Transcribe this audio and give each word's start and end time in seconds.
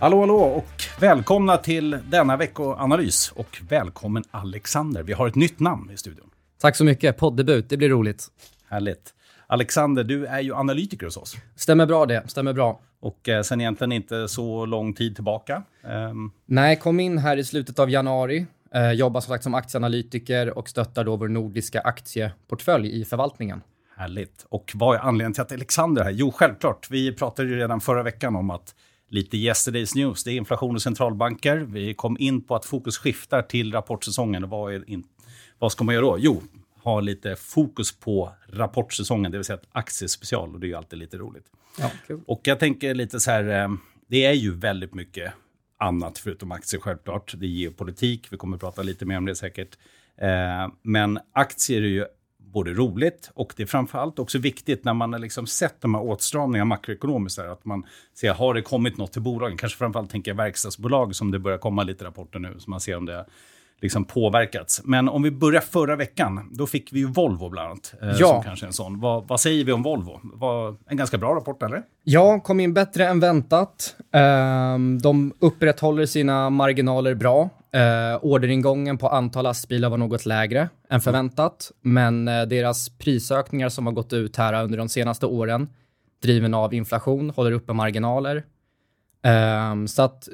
Hallå, 0.00 0.20
hallå 0.20 0.36
och 0.36 0.82
välkomna 1.00 1.56
till 1.56 1.98
denna 2.10 2.36
veckoanalys. 2.36 3.32
Och 3.32 3.62
välkommen 3.68 4.24
Alexander. 4.30 5.02
Vi 5.02 5.12
har 5.12 5.28
ett 5.28 5.34
nytt 5.34 5.60
namn 5.60 5.90
i 5.90 5.96
studion. 5.96 6.30
Tack 6.60 6.76
så 6.76 6.84
mycket. 6.84 7.16
Poddebut, 7.16 7.68
det 7.68 7.76
blir 7.76 7.88
roligt. 7.88 8.26
Härligt. 8.68 9.14
Alexander, 9.46 10.04
du 10.04 10.26
är 10.26 10.40
ju 10.40 10.54
analytiker 10.54 11.06
hos 11.06 11.16
oss. 11.16 11.36
Stämmer 11.56 11.86
bra 11.86 12.06
det, 12.06 12.22
stämmer 12.26 12.52
bra. 12.52 12.80
Och 13.00 13.28
eh, 13.28 13.42
sen 13.42 13.60
egentligen 13.60 13.92
inte 13.92 14.28
så 14.28 14.66
lång 14.66 14.94
tid 14.94 15.14
tillbaka. 15.14 15.62
Um... 16.10 16.32
Nej, 16.46 16.76
kom 16.76 17.00
in 17.00 17.18
här 17.18 17.36
i 17.36 17.44
slutet 17.44 17.78
av 17.78 17.90
januari. 17.90 18.46
Eh, 18.74 18.92
jobbar 18.92 19.20
som 19.20 19.32
sagt 19.32 19.44
som 19.44 19.54
aktieanalytiker 19.54 20.58
och 20.58 20.68
stöttar 20.68 21.04
då 21.04 21.16
vår 21.16 21.28
nordiska 21.28 21.80
aktieportfölj 21.80 23.00
i 23.00 23.04
förvaltningen. 23.04 23.62
Härligt. 23.96 24.46
Och 24.48 24.72
vad 24.74 24.96
är 24.96 25.00
anledningen 25.00 25.32
till 25.32 25.42
att 25.42 25.52
Alexander 25.52 26.02
är 26.02 26.04
här? 26.04 26.12
Jo, 26.12 26.32
självklart. 26.32 26.90
Vi 26.90 27.12
pratade 27.12 27.48
ju 27.48 27.56
redan 27.56 27.80
förra 27.80 28.02
veckan 28.02 28.36
om 28.36 28.50
att 28.50 28.74
lite 29.10 29.36
yesterday's 29.36 29.96
news. 29.96 30.24
Det 30.24 30.32
är 30.32 30.36
inflation 30.36 30.74
och 30.74 30.82
centralbanker. 30.82 31.56
Vi 31.56 31.94
kom 31.94 32.16
in 32.20 32.42
på 32.42 32.54
att 32.54 32.64
fokus 32.64 32.98
skiftar 32.98 33.42
till 33.42 33.72
rapportsäsongen. 33.72 34.48
Vad, 34.48 34.74
är 34.74 34.90
in, 34.90 35.04
vad 35.58 35.72
ska 35.72 35.84
man 35.84 35.94
göra 35.94 36.04
då? 36.04 36.16
Jo, 36.18 36.42
ha 36.82 37.00
lite 37.00 37.36
fokus 37.36 37.92
på 37.92 38.32
rapportsäsongen, 38.48 39.32
det 39.32 39.38
vill 39.38 39.44
säga 39.44 39.58
ett 39.58 39.68
aktiespecial. 39.72 40.54
Och 40.54 40.60
det 40.60 40.66
är 40.66 40.68
ju 40.68 40.74
alltid 40.74 40.98
lite 40.98 41.16
roligt. 41.16 41.44
Ja, 41.78 41.90
cool. 42.06 42.20
Och 42.26 42.40
jag 42.44 42.58
tänker 42.58 42.94
lite 42.94 43.20
så 43.20 43.30
här, 43.30 43.62
eh, 43.62 43.68
det 44.08 44.24
är 44.24 44.32
ju 44.32 44.54
väldigt 44.54 44.94
mycket 44.94 45.32
annat 45.78 46.18
förutom 46.18 46.52
aktier 46.52 46.80
självklart. 46.80 47.34
Det 47.36 47.46
är 47.46 47.48
geopolitik, 47.48 48.28
vi 48.30 48.36
kommer 48.36 48.56
att 48.56 48.60
prata 48.60 48.82
lite 48.82 49.04
mer 49.04 49.18
om 49.18 49.26
det 49.26 49.34
säkert. 49.34 49.78
Eh, 50.16 50.72
men 50.82 51.18
aktier 51.32 51.82
är 51.82 51.86
ju 51.86 52.04
både 52.52 52.74
roligt 52.74 53.30
och 53.34 53.52
det 53.56 53.62
är 53.62 53.66
framförallt 53.66 54.18
också 54.18 54.38
viktigt 54.38 54.84
när 54.84 54.94
man 54.94 55.12
har 55.12 55.20
liksom 55.20 55.46
sett 55.46 55.80
de 55.80 55.94
här 55.94 56.02
åtstramningarna 56.02 56.68
makroekonomiskt. 56.68 57.38
Här, 57.38 57.46
att 57.48 57.64
man 57.64 57.86
ser, 58.14 58.34
har 58.34 58.54
det 58.54 58.62
kommit 58.62 58.96
något 58.96 59.12
till 59.12 59.22
bolagen? 59.22 59.56
Kanske 59.56 59.78
framförallt 59.78 60.10
tänker 60.10 60.30
jag 60.30 60.36
verkstadsbolag 60.36 61.16
som 61.16 61.30
det 61.30 61.38
börjar 61.38 61.58
komma 61.58 61.82
lite 61.82 62.04
rapporter 62.04 62.38
nu, 62.38 62.54
så 62.58 62.70
man 62.70 62.80
ser 62.80 62.96
om 62.96 63.06
det 63.06 63.26
liksom 63.82 64.04
påverkats. 64.04 64.80
Men 64.84 65.08
om 65.08 65.22
vi 65.22 65.30
börjar 65.30 65.60
förra 65.60 65.96
veckan, 65.96 66.50
då 66.52 66.66
fick 66.66 66.92
vi 66.92 66.98
ju 66.98 67.06
Volvo 67.06 67.48
bland 67.48 67.68
annat. 67.68 67.94
Eh, 68.02 68.08
ja. 68.08 68.26
Som 68.26 68.42
kanske 68.42 68.66
en 68.66 68.72
sån. 68.72 69.00
Vad, 69.00 69.28
vad, 69.28 69.40
säger 69.40 69.64
vi 69.64 69.72
om 69.72 69.82
Volvo? 69.82 70.20
Var 70.22 70.76
en 70.86 70.96
ganska 70.96 71.18
bra 71.18 71.34
rapport, 71.34 71.62
eller? 71.62 71.82
Ja, 72.04 72.40
kom 72.40 72.60
in 72.60 72.74
bättre 72.74 73.06
än 73.06 73.20
väntat. 73.20 73.96
Um, 74.12 74.98
de 74.98 75.32
upprätthåller 75.38 76.06
sina 76.06 76.50
marginaler 76.50 77.14
bra. 77.14 77.48
Uh, 77.76 78.24
orderingången 78.24 78.98
på 78.98 79.08
antal 79.08 79.44
lastbilar 79.44 79.90
var 79.90 79.96
något 79.96 80.26
lägre 80.26 80.68
än 80.88 81.00
förväntat, 81.00 81.72
men 81.82 82.28
uh, 82.28 82.42
deras 82.42 82.88
prisökningar 82.88 83.68
som 83.68 83.86
har 83.86 83.92
gått 83.92 84.12
ut 84.12 84.36
här 84.36 84.64
under 84.64 84.78
de 84.78 84.88
senaste 84.88 85.26
åren, 85.26 85.68
driven 86.22 86.54
av 86.54 86.74
inflation, 86.74 87.30
håller 87.30 87.52
uppe 87.52 87.72
marginaler. 87.72 88.44
Um, 89.22 89.88
så 89.88 90.02
att, 90.02 90.28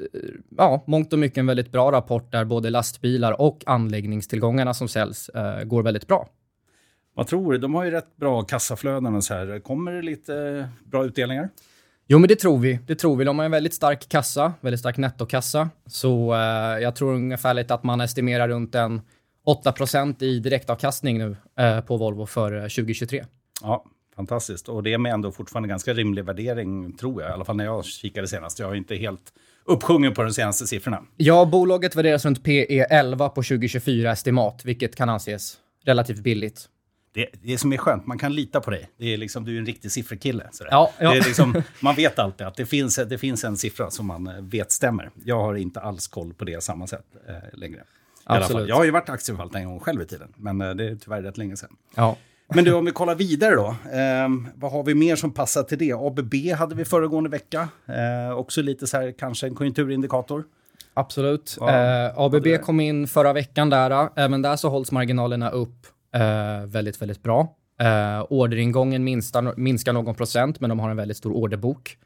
ja, 0.57 0.83
mångt 0.87 1.13
och 1.13 1.19
mycket 1.19 1.37
en 1.37 1.45
väldigt 1.45 1.71
bra 1.71 1.91
rapport 1.91 2.31
där 2.31 2.45
både 2.45 2.69
lastbilar 2.69 3.41
och 3.41 3.63
anläggningstillgångarna 3.65 4.73
som 4.73 4.87
säljs 4.87 5.29
uh, 5.35 5.63
går 5.63 5.83
väldigt 5.83 6.07
bra. 6.07 6.27
Vad 7.13 7.27
tror 7.27 7.51
du? 7.51 7.57
De 7.57 7.75
har 7.75 7.83
ju 7.83 7.91
rätt 7.91 8.15
bra 8.15 8.41
kassaflöden 8.41 9.15
och 9.15 9.23
så 9.23 9.33
här. 9.33 9.59
Kommer 9.59 9.91
det 9.91 10.01
lite 10.01 10.69
bra 10.85 11.05
utdelningar? 11.05 11.49
Jo, 12.07 12.19
men 12.19 12.27
det 12.27 12.35
tror 12.35 12.57
vi. 12.57 12.79
Det 12.87 12.95
tror 12.95 13.15
vi. 13.15 13.25
De 13.25 13.37
har 13.37 13.45
en 13.45 13.51
väldigt 13.51 13.73
stark 13.73 14.09
kassa, 14.09 14.53
väldigt 14.61 14.79
stark 14.79 14.97
nettokassa. 14.97 15.69
Så 15.85 16.33
uh, 16.33 16.39
jag 16.81 16.95
tror 16.95 17.13
ungefärligt 17.13 17.71
att 17.71 17.83
man 17.83 18.01
estimerar 18.01 18.47
runt 18.47 18.75
en 18.75 19.01
8% 19.45 20.23
i 20.23 20.39
direktavkastning 20.39 21.17
nu 21.17 21.35
uh, 21.59 21.81
på 21.81 21.97
Volvo 21.97 22.25
för 22.25 22.61
2023. 22.61 23.25
Ja, 23.61 23.85
Fantastiskt. 24.17 24.69
Och 24.69 24.83
det 24.83 24.93
är 24.93 24.97
med 24.97 25.13
ändå 25.13 25.31
fortfarande 25.31 25.69
ganska 25.69 25.93
rimlig 25.93 26.25
värdering, 26.25 26.93
tror 26.93 27.21
jag. 27.21 27.31
I 27.31 27.33
alla 27.33 27.45
fall 27.45 27.55
när 27.55 27.65
jag 27.65 27.85
kikade 27.85 28.27
senast. 28.27 28.59
Jag 28.59 28.71
är 28.71 28.75
inte 28.75 28.95
helt 28.95 29.33
uppsjungen 29.65 30.13
på 30.13 30.23
de 30.23 30.33
senaste 30.33 30.67
siffrorna. 30.67 31.03
Ja, 31.17 31.45
bolaget 31.45 31.95
värderas 31.95 32.25
runt 32.25 32.43
PE 32.43 32.83
11 32.83 33.29
på 33.29 33.43
2024 33.43 34.11
estimat, 34.11 34.65
vilket 34.65 34.95
kan 34.95 35.09
anses 35.09 35.57
relativt 35.85 36.19
billigt. 36.19 36.69
Det, 37.13 37.29
det 37.41 37.57
som 37.57 37.73
är 37.73 37.77
skönt, 37.77 38.07
man 38.07 38.17
kan 38.17 38.35
lita 38.35 38.61
på 38.61 38.71
dig. 38.71 38.89
Det 38.97 39.13
är 39.13 39.17
liksom, 39.17 39.45
du 39.45 39.55
är 39.55 39.59
en 39.59 39.65
riktig 39.65 39.91
sifferkille. 39.91 40.49
Ja, 40.59 40.91
ja. 40.99 41.11
Det 41.11 41.17
är 41.17 41.23
liksom, 41.23 41.61
man 41.79 41.95
vet 41.95 42.19
alltid 42.19 42.47
att 42.47 42.55
det 42.55 42.65
finns, 42.65 42.95
det 42.95 43.17
finns 43.17 43.43
en 43.43 43.57
siffra 43.57 43.89
som 43.89 44.05
man 44.05 44.49
vet 44.49 44.71
stämmer. 44.71 45.11
Jag 45.25 45.41
har 45.41 45.55
inte 45.55 45.79
alls 45.79 46.07
koll 46.07 46.33
på 46.33 46.45
det 46.45 46.63
samma 46.63 46.87
sätt 46.87 47.05
eh, 47.27 47.59
längre. 47.59 47.83
Absolut. 48.23 48.69
Jag 48.69 48.75
har 48.75 48.85
ju 48.85 48.91
varit 48.91 49.09
aktieförvaltare 49.09 49.61
en 49.61 49.67
gång 49.67 49.79
själv 49.79 50.01
i 50.01 50.05
tiden, 50.05 50.33
men 50.35 50.61
eh, 50.61 50.69
det 50.69 50.85
är 50.85 50.95
tyvärr 50.95 51.21
rätt 51.21 51.37
länge 51.37 51.57
sedan. 51.57 51.75
Ja. 51.95 52.17
Men 52.53 52.63
du, 52.63 52.73
om 52.73 52.85
vi 52.85 52.91
kollar 52.91 53.15
vidare 53.15 53.55
då. 53.55 53.67
Eh, 53.91 54.29
vad 54.55 54.71
har 54.71 54.83
vi 54.83 54.95
mer 54.95 55.15
som 55.15 55.31
passar 55.31 55.63
till 55.63 55.77
det? 55.77 55.93
ABB 55.93 56.33
hade 56.57 56.75
vi 56.75 56.85
föregående 56.85 57.29
vecka. 57.29 57.69
Eh, 57.85 58.37
också 58.37 58.61
lite 58.61 58.87
så 58.87 58.97
här, 58.97 59.13
kanske 59.19 59.47
en 59.47 59.55
konjunkturindikator. 59.55 60.43
Absolut. 60.93 61.57
Ja, 61.59 62.05
eh, 62.05 62.19
ABB 62.19 62.61
kom 62.61 62.79
in 62.79 63.07
förra 63.07 63.33
veckan 63.33 63.69
där. 63.69 64.09
Även 64.15 64.41
där 64.41 64.55
så 64.55 64.69
hålls 64.69 64.91
marginalerna 64.91 65.49
upp 65.49 65.87
eh, 66.15 66.65
väldigt, 66.65 67.01
väldigt 67.01 67.23
bra. 67.23 67.55
Eh, 67.79 68.25
orderingången 68.29 69.03
minskar, 69.03 69.53
minskar 69.57 69.93
någon 69.93 70.15
procent, 70.15 70.59
men 70.59 70.69
de 70.69 70.79
har 70.79 70.89
en 70.89 70.97
väldigt 70.97 71.17
stor 71.17 71.31
orderbok 71.31 71.97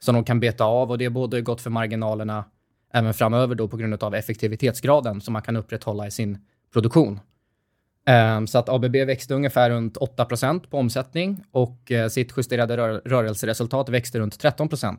som 0.00 0.14
de 0.14 0.24
kan 0.24 0.40
beta 0.40 0.64
av 0.64 0.90
och 0.90 0.98
det 0.98 1.04
är 1.04 1.10
både 1.10 1.40
gott 1.40 1.60
för 1.60 1.70
marginalerna 1.70 2.44
även 2.94 3.14
framöver 3.14 3.54
då 3.54 3.68
på 3.68 3.76
grund 3.76 4.02
av 4.02 4.14
effektivitetsgraden 4.14 5.20
som 5.20 5.32
man 5.32 5.42
kan 5.42 5.56
upprätthålla 5.56 6.06
i 6.06 6.10
sin 6.10 6.38
produktion. 6.72 7.20
Um, 8.10 8.46
så 8.46 8.58
att 8.58 8.68
ABB 8.68 8.96
växte 8.96 9.34
ungefär 9.34 9.70
runt 9.70 9.96
8% 9.96 10.68
på 10.70 10.78
omsättning 10.78 11.44
och 11.50 11.90
uh, 11.90 12.08
sitt 12.08 12.32
justerade 12.36 12.76
rör 12.76 13.02
rörelseresultat 13.04 13.88
växte 13.88 14.18
runt 14.18 14.42
13% 14.44 14.96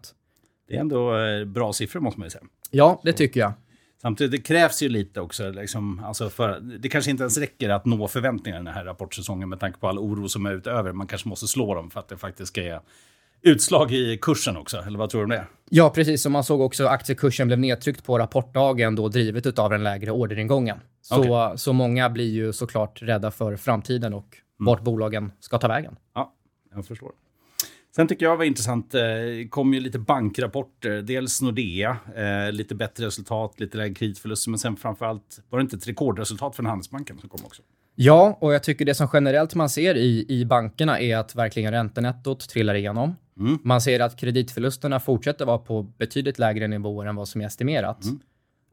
Det 0.67 0.75
är 0.75 0.79
ändå 0.79 1.17
uh, 1.17 1.45
bra 1.45 1.73
siffror 1.73 1.99
måste 1.99 2.19
man 2.19 2.25
ju 2.25 2.29
säga. 2.29 2.43
Ja, 2.71 3.01
det 3.03 3.13
tycker 3.13 3.39
jag. 3.39 3.53
Samtidigt, 4.01 4.31
det 4.31 4.47
krävs 4.47 4.83
ju 4.83 4.89
lite 4.89 5.21
också. 5.21 5.51
Liksom, 5.51 6.03
alltså 6.05 6.29
för, 6.29 6.59
det 6.59 6.89
kanske 6.89 7.11
inte 7.11 7.23
ens 7.23 7.37
räcker 7.37 7.69
att 7.69 7.85
nå 7.85 8.07
förväntningarna 8.07 8.63
den 8.63 8.73
här 8.73 8.85
rapportsäsongen 8.85 9.49
med 9.49 9.59
tanke 9.59 9.79
på 9.79 9.87
all 9.87 9.99
oro 9.99 10.29
som 10.29 10.45
är 10.45 10.53
utöver. 10.53 10.91
Man 10.91 11.07
kanske 11.07 11.29
måste 11.29 11.47
slå 11.47 11.75
dem 11.75 11.91
för 11.91 11.99
att 11.99 12.07
det 12.07 12.17
faktiskt 12.17 12.47
ska 12.47 12.61
ge 12.61 12.79
utslag 13.41 13.91
i 13.91 14.17
kursen 14.21 14.57
också, 14.57 14.77
eller 14.77 14.99
vad 14.99 15.09
tror 15.09 15.21
du 15.21 15.23
om 15.23 15.29
det? 15.29 15.45
Ja, 15.69 15.89
precis. 15.89 16.21
Som 16.21 16.31
man 16.31 16.43
såg 16.43 16.61
också 16.61 16.87
aktiekursen 16.87 17.47
blev 17.47 17.59
nedtryckt 17.59 18.05
på 18.05 18.19
rapportdagen 18.19 18.95
då 18.95 19.07
drivet 19.07 19.59
av 19.59 19.69
den 19.69 19.83
lägre 19.83 20.11
orderingången. 20.11 20.77
Så, 21.07 21.19
okay. 21.19 21.57
så 21.57 21.73
många 21.73 22.09
blir 22.09 22.31
ju 22.31 22.53
såklart 22.53 23.01
rädda 23.01 23.31
för 23.31 23.55
framtiden 23.55 24.13
och 24.13 24.37
mm. 24.59 24.65
vart 24.65 24.81
bolagen 24.81 25.31
ska 25.39 25.57
ta 25.57 25.67
vägen. 25.67 25.95
Ja, 26.13 26.33
jag 26.75 26.85
förstår. 26.85 27.11
Sen 27.95 28.07
tycker 28.07 28.25
jag 28.25 28.37
var 28.37 28.45
intressant, 28.45 28.91
det 28.91 29.39
eh, 29.39 29.47
kom 29.47 29.73
ju 29.73 29.79
lite 29.79 29.99
bankrapporter. 29.99 31.01
Dels 31.01 31.41
Nordea, 31.41 31.97
eh, 32.15 32.51
lite 32.51 32.75
bättre 32.75 33.05
resultat, 33.05 33.59
lite 33.59 33.77
lägre 33.77 33.93
kreditförluster, 33.95 34.49
men 34.49 34.59
sen 34.59 34.75
framförallt 34.75 35.41
var 35.49 35.59
det 35.59 35.61
inte 35.61 35.75
ett 35.75 35.87
rekordresultat 35.87 36.55
från 36.55 36.65
Handelsbanken 36.65 37.17
som 37.17 37.29
kom 37.29 37.45
också? 37.45 37.61
Ja, 37.95 38.37
och 38.41 38.53
jag 38.53 38.63
tycker 38.63 38.85
det 38.85 38.95
som 38.95 39.07
generellt 39.13 39.55
man 39.55 39.69
ser 39.69 39.95
i, 39.95 40.25
i 40.29 40.45
bankerna 40.45 40.99
är 40.99 41.17
att 41.17 41.35
verkligen 41.35 41.71
räntenettot 41.71 42.49
trillar 42.49 42.75
igenom. 42.75 43.15
Mm. 43.39 43.59
Man 43.63 43.81
ser 43.81 43.99
att 43.99 44.19
kreditförlusterna 44.19 44.99
fortsätter 44.99 45.45
vara 45.45 45.57
på 45.57 45.83
betydligt 45.83 46.39
lägre 46.39 46.67
nivåer 46.67 47.07
än 47.07 47.15
vad 47.15 47.27
som 47.27 47.41
är 47.41 47.45
estimerat. 47.45 48.03
Mm. 48.03 48.19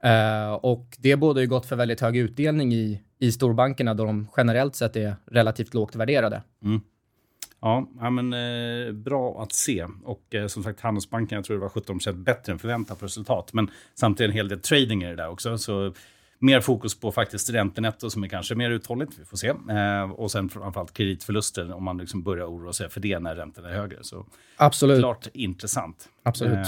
Uh, 0.07 0.53
och 0.53 0.97
det 0.99 1.17
bådar 1.17 1.41
ju 1.41 1.47
gott 1.47 1.67
för 1.67 1.77
väldigt 1.77 2.01
hög 2.01 2.17
utdelning 2.17 2.75
i, 2.75 3.03
i 3.19 3.33
storbankerna 3.33 3.95
då 3.95 4.05
de 4.05 4.29
generellt 4.37 4.77
sett 4.77 4.97
är 4.97 5.17
relativt 5.27 5.75
lågt 5.75 5.97
värderade. 5.97 6.43
Mm. 6.65 6.81
Ja, 7.61 7.89
ja, 8.01 8.11
men 8.11 8.33
eh, 8.33 8.93
bra 8.93 9.43
att 9.43 9.53
se. 9.53 9.87
Och 10.05 10.35
eh, 10.35 10.47
som 10.47 10.63
sagt, 10.63 10.81
Handelsbanken, 10.81 11.37
jag 11.37 11.45
tror 11.45 11.57
det 11.57 11.61
var 11.61 11.69
17% 11.69 12.13
bättre 12.13 12.53
än 12.53 12.59
förväntat 12.59 12.99
på 12.99 13.05
resultat. 13.05 13.53
Men 13.53 13.71
samtidigt 13.95 14.31
en 14.31 14.37
hel 14.37 14.49
del 14.49 14.61
trading 14.61 15.03
i 15.03 15.07
det 15.07 15.17
där 15.17 15.29
också. 15.29 15.59
Så 15.59 15.93
mer 16.39 16.61
fokus 16.61 17.01
på 17.01 17.13
faktiskt 17.13 17.51
räntenetto 17.51 18.11
som 18.11 18.25
är 18.25 18.29
kanske 18.29 18.55
mer 18.55 18.71
uthålligt, 18.71 19.13
vi 19.21 19.25
får 19.25 19.37
se. 19.37 19.49
Eh, 19.49 20.11
och 20.11 20.31
sen 20.31 20.49
framförallt 20.49 20.93
kreditförluster 20.93 21.73
om 21.73 21.85
man 21.85 21.99
liksom 21.99 22.23
börjar 22.23 22.47
oroa 22.47 22.73
sig 22.73 22.91
för 22.91 23.01
det 23.01 23.19
när 23.19 23.37
räntorna 23.37 23.69
är 23.69 23.75
högre. 23.75 23.99
Så 24.03 24.27
Absolut. 24.57 24.99
Klart 24.99 25.27
intressant. 25.35 26.09
Absolut. 26.23 26.67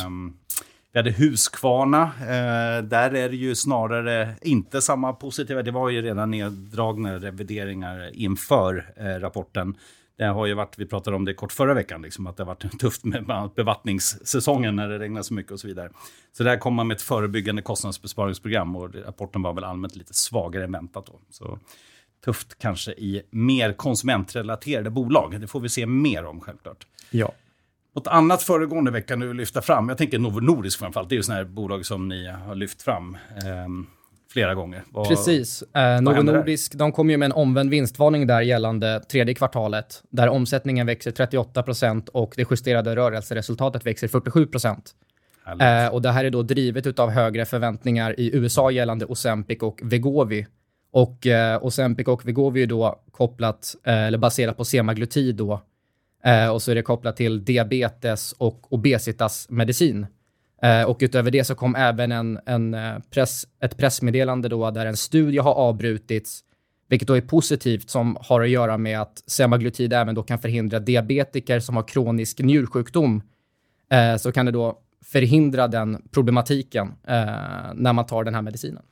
Vi 0.94 0.98
hade 0.98 1.10
Huskvarna, 1.10 2.02
Eh, 2.20 2.82
där 2.84 3.14
är 3.14 3.28
det 3.28 3.36
ju 3.36 3.54
snarare 3.54 4.34
inte 4.42 4.82
samma 4.82 5.12
positiva. 5.12 5.62
Det 5.62 5.70
var 5.70 5.90
ju 5.90 6.02
redan 6.02 6.30
neddragna 6.30 7.18
revideringar 7.18 8.10
inför 8.12 8.92
eh, 8.96 9.04
rapporten. 9.04 9.76
Det 10.18 10.24
har 10.24 10.46
ju 10.46 10.54
varit, 10.54 10.78
vi 10.78 10.86
pratade 10.86 11.16
om 11.16 11.24
det 11.24 11.34
kort 11.34 11.52
förra 11.52 11.74
veckan, 11.74 12.02
liksom, 12.02 12.26
att 12.26 12.36
det 12.36 12.42
har 12.42 12.46
varit 12.46 12.78
tufft 12.80 13.04
med 13.04 13.50
bevattningssäsongen 13.56 14.76
när 14.76 14.88
det 14.88 14.98
regnar 14.98 15.22
så 15.22 15.34
mycket 15.34 15.52
och 15.52 15.60
så 15.60 15.66
vidare. 15.66 15.90
Så 16.32 16.44
där 16.44 16.56
kom 16.56 16.74
man 16.74 16.86
med 16.86 16.94
ett 16.94 17.02
förebyggande 17.02 17.62
kostnadsbesparingsprogram 17.62 18.76
och 18.76 18.94
rapporten 18.94 19.42
var 19.42 19.52
väl 19.52 19.64
allmänt 19.64 19.96
lite 19.96 20.14
svagare 20.14 20.64
än 20.64 20.72
väntat. 20.72 21.06
Då. 21.06 21.20
Så 21.30 21.58
tufft 22.24 22.58
kanske 22.58 22.92
i 22.92 23.22
mer 23.30 23.72
konsumentrelaterade 23.72 24.90
bolag. 24.90 25.40
Det 25.40 25.46
får 25.46 25.60
vi 25.60 25.68
se 25.68 25.86
mer 25.86 26.24
om 26.24 26.40
självklart. 26.40 26.86
Ja. 27.10 27.32
Något 27.94 28.06
annat 28.06 28.42
föregående 28.42 28.90
vecka 28.90 29.16
nu 29.16 29.34
lyfta 29.34 29.62
fram, 29.62 29.88
jag 29.88 29.98
tänker 29.98 30.18
Novo 30.18 30.40
Nordisk 30.40 30.78
framförallt, 30.78 31.08
det 31.08 31.14
är 31.14 31.16
ju 31.16 31.22
sådana 31.22 31.42
här 31.42 31.48
bolag 31.48 31.86
som 31.86 32.08
ni 32.08 32.26
har 32.26 32.54
lyft 32.54 32.82
fram. 32.82 33.16
Um, 33.66 33.86
flera 34.32 34.54
gånger. 34.54 34.82
Vad, 34.92 35.08
Precis. 35.08 35.62
Eh, 35.62 36.00
Novo 36.00 36.22
Nordisk 36.22 36.74
de 36.74 36.92
kom 36.92 37.10
ju 37.10 37.16
med 37.16 37.26
en 37.26 37.32
omvänd 37.32 37.70
vinstvarning 37.70 38.26
där 38.26 38.40
gällande 38.40 39.00
tredje 39.00 39.34
kvartalet, 39.34 40.02
där 40.10 40.28
omsättningen 40.28 40.86
växer 40.86 41.10
38% 41.10 42.08
och 42.08 42.34
det 42.36 42.50
justerade 42.50 42.96
rörelseresultatet 42.96 43.86
växer 43.86 44.08
47 44.08 44.48
Eh, 45.60 45.88
och 45.88 46.02
det 46.02 46.10
här 46.10 46.24
är 46.24 46.30
då 46.30 46.42
drivet 46.42 46.98
av 46.98 47.10
högre 47.10 47.44
förväntningar 47.44 48.20
i 48.20 48.36
USA 48.36 48.70
gällande 48.70 49.06
Ozempic 49.06 49.62
och 49.62 49.80
Vegovi. 49.82 50.46
Och 50.92 51.26
eh, 51.26 51.64
Ozempic 51.64 52.06
och 52.06 52.28
Vegovi 52.28 52.62
är 52.62 52.66
då 52.66 53.02
kopplat, 53.10 53.74
eh, 53.84 54.04
eller 54.04 54.18
baserat 54.18 54.56
på 54.56 54.64
semaglutid 54.64 55.36
då. 55.36 55.60
Eh, 56.24 56.48
och 56.48 56.62
så 56.62 56.70
är 56.70 56.74
det 56.74 56.82
kopplat 56.82 57.16
till 57.16 57.44
diabetes 57.44 58.32
och 58.32 58.72
obesitasmedicin. 58.72 60.06
Eh, 60.62 60.82
och 60.82 60.98
utöver 61.00 61.30
det 61.30 61.44
så 61.44 61.54
kom 61.54 61.74
även 61.74 62.12
en, 62.12 62.38
en 62.46 62.74
eh, 62.74 62.98
press, 63.10 63.46
ett 63.60 63.76
pressmeddelande 63.76 64.48
då 64.48 64.70
där 64.70 64.86
en 64.86 64.96
studie 64.96 65.38
har 65.38 65.54
avbrutits, 65.54 66.40
vilket 66.88 67.08
då 67.08 67.14
är 67.14 67.20
positivt, 67.20 67.90
som 67.90 68.16
har 68.20 68.40
att 68.40 68.48
göra 68.48 68.78
med 68.78 69.00
att 69.00 69.22
semaglutid 69.26 69.92
även 69.92 70.14
då 70.14 70.22
kan 70.22 70.38
förhindra 70.38 70.80
diabetiker 70.80 71.60
som 71.60 71.76
har 71.76 71.88
kronisk 71.88 72.38
njursjukdom. 72.40 73.22
Eh, 73.90 74.16
så 74.16 74.32
kan 74.32 74.46
det 74.46 74.52
då 74.52 74.78
förhindra 75.04 75.68
den 75.68 76.08
problematiken 76.10 76.86
eh, 77.06 77.24
när 77.74 77.92
man 77.92 78.06
tar 78.06 78.24
den 78.24 78.34
här 78.34 78.42
medicinen. 78.42 78.82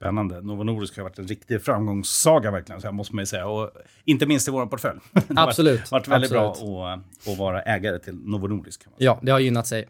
Spännande. 0.00 0.40
Novo 0.40 0.64
Nordisk 0.64 0.96
har 0.96 1.04
varit 1.04 1.18
en 1.18 1.26
riktig 1.26 1.62
framgångssaga 1.62 2.50
verkligen, 2.50 2.80
så 2.80 2.86
här 2.86 2.92
måste 2.92 3.14
man 3.14 3.22
ju 3.22 3.26
säga. 3.26 3.46
Och 3.46 3.70
inte 4.04 4.26
minst 4.26 4.48
i 4.48 4.50
vår 4.50 4.66
portfölj. 4.66 4.98
Absolut. 5.36 5.80
Det 5.90 5.90
har 5.90 5.98
varit, 5.98 6.08
väldigt 6.08 6.32
Absolut. 6.32 6.62
bra 6.62 6.92
att, 6.92 7.28
att 7.28 7.38
vara 7.38 7.62
ägare 7.62 7.98
till 7.98 8.14
Novo 8.14 8.46
Nordisk. 8.46 8.84
Ja, 8.96 9.18
det 9.22 9.32
har 9.32 9.38
gynnat 9.38 9.66
sig. 9.66 9.88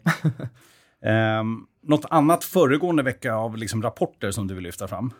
um, 1.39 1.67
något 1.83 2.05
annat 2.09 2.43
föregående 2.43 3.03
vecka 3.03 3.33
av 3.33 3.57
liksom 3.57 3.83
rapporter 3.83 4.31
som 4.31 4.47
du 4.47 4.53
vill 4.55 4.63
lyfta 4.63 4.87
fram? 4.87 5.13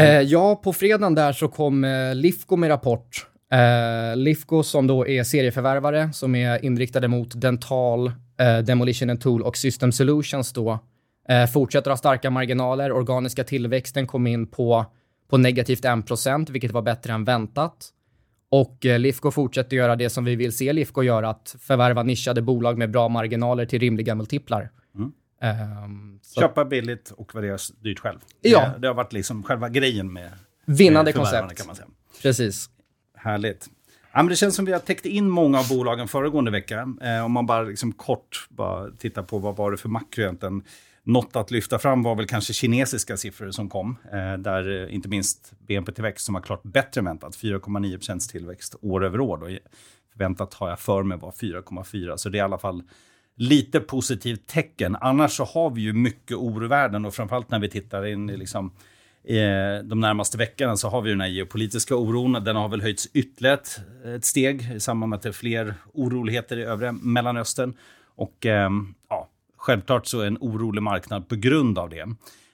Uh, 0.00 0.06
ja, 0.06 0.56
på 0.56 0.72
fredagen 0.72 1.14
där 1.14 1.32
så 1.32 1.48
kom 1.48 1.84
uh, 1.84 2.14
Lifco 2.14 2.56
med 2.56 2.70
rapport. 2.70 3.26
Uh, 3.54 4.16
Lifco 4.16 4.62
som 4.62 4.86
då 4.86 5.06
är 5.06 5.24
serieförvärvare 5.24 6.12
som 6.12 6.34
är 6.34 6.64
inriktade 6.64 7.08
mot 7.08 7.40
dental, 7.40 8.08
uh, 8.08 8.64
demolition 8.64 9.10
and 9.10 9.20
tool 9.20 9.42
och 9.42 9.56
system 9.56 9.92
solutions 9.92 10.52
då. 10.52 10.78
Eh, 11.28 11.46
fortsätter 11.46 11.90
ha 11.90 11.96
starka 11.96 12.30
marginaler. 12.30 12.92
Organiska 12.92 13.44
tillväxten 13.44 14.06
kom 14.06 14.26
in 14.26 14.46
på, 14.46 14.86
på 15.28 15.36
negativt 15.36 15.84
1% 15.84 16.52
vilket 16.52 16.70
var 16.70 16.82
bättre 16.82 17.12
än 17.12 17.24
väntat. 17.24 17.92
Och 18.50 18.86
eh, 18.86 18.98
Lifco 18.98 19.30
fortsätter 19.30 19.76
göra 19.76 19.96
det 19.96 20.10
som 20.10 20.24
vi 20.24 20.36
vill 20.36 20.52
se 20.52 20.72
Lifco 20.72 21.02
göra, 21.02 21.30
att 21.30 21.56
förvärva 21.60 22.02
nischade 22.02 22.42
bolag 22.42 22.78
med 22.78 22.90
bra 22.90 23.08
marginaler 23.08 23.66
till 23.66 23.80
rimliga 23.80 24.14
multiplar. 24.14 24.70
Mm. 24.94 25.12
Um, 25.84 26.20
Köpa 26.40 26.64
billigt 26.64 27.10
och 27.10 27.34
värdera 27.34 27.58
dyrt 27.80 27.98
själv. 27.98 28.18
Ja. 28.40 28.60
Det, 28.60 28.78
det, 28.78 28.86
har 28.88 28.94
varit 28.94 29.12
liksom 29.12 29.42
själva 29.42 29.68
grejen 29.68 30.12
med 30.12 30.30
Vinnande 30.64 31.12
koncept. 31.12 31.56
Kan 31.56 31.66
man 31.66 31.76
säga. 31.76 31.88
Precis. 32.22 32.70
Härligt. 33.14 33.66
Ja, 34.12 34.22
men 34.22 34.26
det 34.28 34.36
känns 34.36 34.56
som 34.56 34.64
vi 34.64 34.72
har 34.72 34.78
täckt 34.78 35.06
in 35.06 35.28
många 35.28 35.58
av 35.58 35.68
bolagen 35.68 36.08
föregående 36.08 36.50
vecka. 36.50 36.94
Eh, 37.02 37.24
om 37.24 37.32
man 37.32 37.46
bara 37.46 37.62
liksom 37.62 37.92
kort 37.92 38.46
bara 38.50 38.90
tittar 38.90 39.22
på 39.22 39.38
vad 39.38 39.56
var 39.56 39.70
det 39.70 39.76
för 39.76 39.88
makro 39.88 40.22
egentligen. 40.22 40.62
Något 41.08 41.36
att 41.36 41.50
lyfta 41.50 41.78
fram 41.78 42.02
var 42.02 42.14
väl 42.14 42.26
kanske 42.26 42.52
kinesiska 42.52 43.16
siffror 43.16 43.50
som 43.50 43.68
kom, 43.68 43.96
eh, 44.12 44.38
där 44.38 44.82
eh, 44.82 44.94
inte 44.94 45.08
minst 45.08 45.52
BNP-tillväxt 45.58 46.24
som 46.26 46.34
var 46.34 46.40
klart 46.40 46.62
bättre 46.62 46.98
än 46.98 47.04
väntat, 47.04 47.36
4,9% 47.36 48.30
tillväxt 48.30 48.76
år 48.82 49.04
över 49.04 49.20
år. 49.20 49.36
Då. 49.38 49.46
Förväntat 50.12 50.54
har 50.54 50.68
jag 50.68 50.80
för 50.80 51.02
mig 51.02 51.18
var 51.18 51.30
4,4, 51.30 52.16
så 52.16 52.28
det 52.28 52.36
är 52.36 52.40
i 52.40 52.42
alla 52.42 52.58
fall 52.58 52.82
lite 53.36 53.80
positivt 53.80 54.46
tecken. 54.46 54.96
Annars 55.00 55.32
så 55.32 55.44
har 55.44 55.70
vi 55.70 55.80
ju 55.80 55.92
mycket 55.92 56.36
orovärden 56.36 57.04
och 57.04 57.14
framförallt 57.14 57.50
när 57.50 57.58
vi 57.58 57.68
tittar 57.68 58.06
in 58.06 58.30
i 58.30 58.36
liksom, 58.36 58.66
eh, 59.24 59.84
de 59.84 60.00
närmaste 60.00 60.38
veckorna 60.38 60.76
så 60.76 60.88
har 60.88 61.02
vi 61.02 61.10
den 61.10 61.20
här 61.20 61.28
geopolitiska 61.28 61.96
oron. 61.96 62.32
Den 62.32 62.56
har 62.56 62.68
väl 62.68 62.82
höjts 62.82 63.08
ytterligare 63.12 63.54
ett, 63.54 63.80
ett 64.04 64.24
steg 64.24 64.72
i 64.74 64.80
samband 64.80 65.10
med 65.10 65.16
att 65.16 65.22
det 65.22 65.28
är 65.28 65.32
fler 65.32 65.74
oroligheter 65.92 66.56
i 66.58 66.62
övre 66.62 66.92
Mellanöstern. 66.92 67.74
Och 68.16 68.46
eh, 68.46 68.70
ja, 69.08 69.28
Självklart 69.58 70.06
så 70.06 70.20
är 70.20 70.26
en 70.26 70.38
orolig 70.40 70.82
marknad 70.82 71.28
på 71.28 71.36
grund 71.36 71.78
av 71.78 71.90
det. 71.90 72.06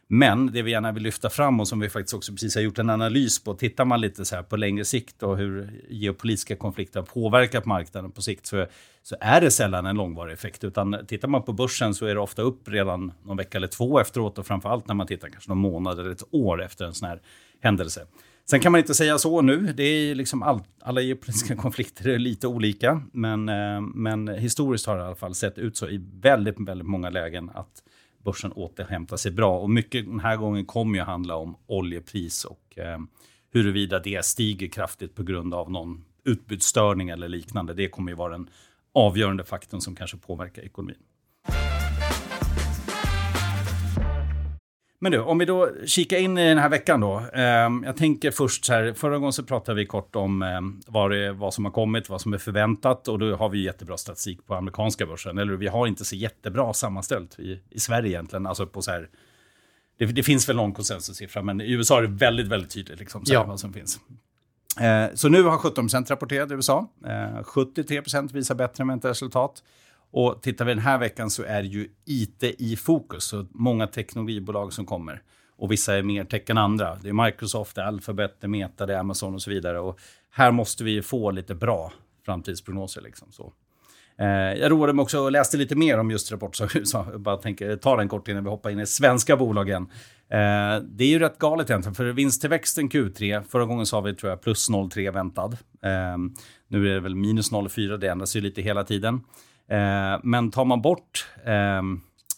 Men 0.08 0.46
det 0.52 0.62
vi 0.62 0.70
gärna 0.70 0.92
vill 0.92 1.02
lyfta 1.02 1.30
fram 1.30 1.60
och 1.60 1.68
som 1.68 1.80
vi 1.80 1.88
faktiskt 1.88 2.14
också 2.14 2.32
precis 2.32 2.54
har 2.54 2.62
gjort 2.62 2.78
en 2.78 2.90
analys 2.90 3.44
på, 3.44 3.54
tittar 3.54 3.84
man 3.84 4.00
lite 4.00 4.24
så 4.24 4.36
här 4.36 4.42
på 4.42 4.56
längre 4.56 4.84
sikt 4.84 5.22
och 5.22 5.36
hur 5.36 5.82
geopolitiska 5.88 6.56
konflikter 6.56 7.00
har 7.00 7.06
påverkat 7.06 7.64
marknaden 7.64 8.10
på 8.10 8.22
sikt 8.22 8.46
så, 8.46 8.66
så 9.02 9.16
är 9.20 9.40
det 9.40 9.50
sällan 9.50 9.86
en 9.86 9.96
långvarig 9.96 10.32
effekt. 10.32 10.64
Utan 10.64 11.06
tittar 11.06 11.28
man 11.28 11.42
på 11.42 11.52
börsen 11.52 11.94
så 11.94 12.06
är 12.06 12.14
det 12.14 12.20
ofta 12.20 12.42
upp 12.42 12.68
redan 12.68 13.12
någon 13.22 13.36
vecka 13.36 13.58
eller 13.58 13.68
två 13.68 14.00
efteråt 14.00 14.38
och 14.38 14.46
framförallt 14.46 14.88
när 14.88 14.94
man 14.94 15.06
tittar 15.06 15.28
kanske 15.28 15.50
någon 15.50 15.58
månad 15.58 15.98
eller 16.00 16.10
ett 16.10 16.24
år 16.30 16.62
efter 16.62 16.84
en 16.84 16.94
sån 16.94 17.08
här 17.08 17.20
händelse. 17.60 18.06
Sen 18.50 18.60
kan 18.60 18.72
man 18.72 18.78
inte 18.78 18.94
säga 18.94 19.18
så 19.18 19.42
nu. 19.42 19.72
Det 19.72 19.82
är 19.82 20.14
liksom 20.14 20.42
all, 20.42 20.60
alla 20.82 21.00
geopolitiska 21.00 21.56
konflikter 21.62 22.08
är 22.08 22.18
lite 22.18 22.46
olika. 22.46 23.02
Men, 23.12 23.48
eh, 23.48 23.80
men 23.80 24.28
historiskt 24.28 24.86
har 24.86 24.96
det 24.96 25.02
i 25.02 25.06
alla 25.06 25.14
fall 25.14 25.34
sett 25.34 25.58
ut 25.58 25.76
så 25.76 25.88
i 25.88 26.00
väldigt, 26.20 26.60
väldigt 26.60 26.86
många 26.86 27.10
lägen 27.10 27.50
att 27.54 27.82
börsen 28.24 28.52
återhämtar 28.52 29.16
sig 29.16 29.32
bra. 29.32 29.58
Och 29.58 29.70
mycket 29.70 30.06
den 30.06 30.20
här 30.20 30.36
gången 30.36 30.66
kommer 30.66 30.98
ju 30.98 31.04
handla 31.04 31.36
om 31.36 31.56
oljepris 31.66 32.44
och 32.44 32.78
eh, 32.78 32.98
huruvida 33.52 33.98
det 33.98 34.24
stiger 34.24 34.68
kraftigt 34.68 35.14
på 35.14 35.22
grund 35.22 35.54
av 35.54 35.70
någon 35.70 36.04
utbudsstörning 36.24 37.08
eller 37.08 37.28
liknande. 37.28 37.74
Det 37.74 37.88
kommer 37.88 38.12
ju 38.12 38.16
vara 38.16 38.32
den 38.32 38.48
avgörande 38.94 39.44
faktorn 39.44 39.80
som 39.80 39.96
kanske 39.96 40.16
påverkar 40.16 40.62
ekonomin. 40.62 40.96
Men 45.04 45.12
du, 45.12 45.20
om 45.20 45.38
vi 45.38 45.44
då 45.44 45.70
kikar 45.86 46.16
in 46.16 46.38
i 46.38 46.48
den 46.48 46.58
här 46.58 46.68
veckan 46.68 47.00
då. 47.00 47.22
Eh, 47.34 47.42
jag 47.84 47.96
tänker 47.96 48.30
först 48.30 48.64
så 48.64 48.72
här, 48.72 48.92
förra 48.92 49.18
gången 49.18 49.32
så 49.32 49.42
pratade 49.42 49.76
vi 49.76 49.86
kort 49.86 50.16
om 50.16 50.42
eh, 50.42 50.60
vad, 50.86 51.10
det, 51.10 51.32
vad 51.32 51.54
som 51.54 51.64
har 51.64 51.72
kommit, 51.72 52.08
vad 52.08 52.20
som 52.20 52.32
är 52.32 52.38
förväntat 52.38 53.08
och 53.08 53.18
då 53.18 53.36
har 53.36 53.48
vi 53.48 53.64
jättebra 53.64 53.96
statistik 53.96 54.46
på 54.46 54.54
amerikanska 54.54 55.06
börsen. 55.06 55.38
Eller 55.38 55.52
vi 55.52 55.66
har 55.66 55.86
inte 55.86 56.04
så 56.04 56.16
jättebra 56.16 56.72
sammanställt 56.72 57.38
i, 57.38 57.60
i 57.70 57.80
Sverige 57.80 58.08
egentligen. 58.08 58.46
Alltså 58.46 58.66
på 58.66 58.82
så 58.82 58.90
här, 58.90 59.08
det, 59.98 60.06
det 60.06 60.22
finns 60.22 60.48
väl 60.48 60.56
någon 60.56 60.72
konsensussiffra, 60.72 61.42
men 61.42 61.60
i 61.60 61.72
USA 61.72 61.98
är 61.98 62.02
det 62.02 62.08
väldigt, 62.08 62.46
väldigt 62.46 62.70
tydligt 62.70 62.98
liksom, 62.98 63.24
så 63.24 63.34
ja. 63.34 63.44
vad 63.44 63.60
som 63.60 63.72
finns. 63.72 64.00
Eh, 64.80 65.14
så 65.14 65.28
nu 65.28 65.42
har 65.42 65.58
17% 65.58 66.10
rapporterat 66.10 66.50
i 66.50 66.54
USA. 66.54 66.88
73 67.44 67.96
eh, 67.96 68.22
visar 68.32 68.54
bättre 68.54 68.82
än 68.82 68.88
väntat 68.88 69.10
resultat. 69.10 69.62
Och 70.16 70.42
tittar 70.42 70.64
vi 70.64 70.74
den 70.74 70.82
här 70.82 70.98
veckan 70.98 71.30
så 71.30 71.42
är 71.42 71.62
det 71.62 71.68
ju 71.68 71.88
IT 72.04 72.42
i 72.42 72.76
fokus. 72.76 73.24
Så 73.24 73.46
många 73.50 73.86
teknologibolag 73.86 74.72
som 74.72 74.86
kommer. 74.86 75.22
Och 75.56 75.72
vissa 75.72 75.94
är 75.94 76.02
mer 76.02 76.24
tech 76.24 76.50
än 76.50 76.58
andra. 76.58 76.98
Det 77.02 77.08
är 77.08 77.24
Microsoft, 77.24 77.76
det 77.76 77.82
är 77.82 77.86
Alphabet, 77.86 78.36
det 78.40 78.46
är 78.46 78.48
Meta, 78.48 78.86
det 78.86 78.94
är 78.94 78.98
Amazon 78.98 79.34
och 79.34 79.42
så 79.42 79.50
vidare. 79.50 79.80
Och 79.80 79.98
här 80.30 80.50
måste 80.50 80.84
vi 80.84 81.02
få 81.02 81.30
lite 81.30 81.54
bra 81.54 81.92
framtidsprognoser. 82.24 83.00
Liksom, 83.00 83.32
så. 83.32 83.52
Eh, 84.18 84.26
jag 84.28 84.70
roade 84.70 84.92
mig 84.92 85.02
också 85.02 85.20
och 85.20 85.32
läste 85.32 85.56
lite 85.56 85.76
mer 85.76 85.98
om 85.98 86.10
just 86.10 86.32
Rapport 86.32 86.56
så 86.56 86.68
Jag 86.92 87.20
bara 87.20 87.36
tänker 87.36 87.76
ta 87.76 87.96
den 87.96 88.08
kort 88.08 88.28
innan 88.28 88.44
vi 88.44 88.50
hoppar 88.50 88.70
in 88.70 88.80
i 88.80 88.86
svenska 88.86 89.36
bolagen. 89.36 89.82
Eh, 90.28 90.82
det 90.82 91.04
är 91.04 91.08
ju 91.08 91.18
rätt 91.18 91.38
galet 91.38 91.70
egentligen, 91.70 91.94
för 91.94 92.04
vinsttillväxten 92.04 92.88
Q3, 92.88 93.42
förra 93.42 93.64
gången 93.64 93.86
sa 93.86 94.00
vi 94.00 94.14
tror 94.14 94.30
jag 94.30 94.42
plus 94.42 94.70
0,3 94.70 95.12
väntad. 95.12 95.52
Eh, 95.82 96.18
nu 96.68 96.88
är 96.88 96.94
det 96.94 97.00
väl 97.00 97.14
minus 97.14 97.52
0,4, 97.52 97.96
det 97.96 98.08
ändras 98.08 98.36
ju 98.36 98.40
lite 98.40 98.62
hela 98.62 98.84
tiden. 98.84 99.20
Eh, 99.68 100.20
men 100.22 100.50
tar 100.50 100.64
man 100.64 100.82
bort 100.82 101.26
eh, 101.44 101.82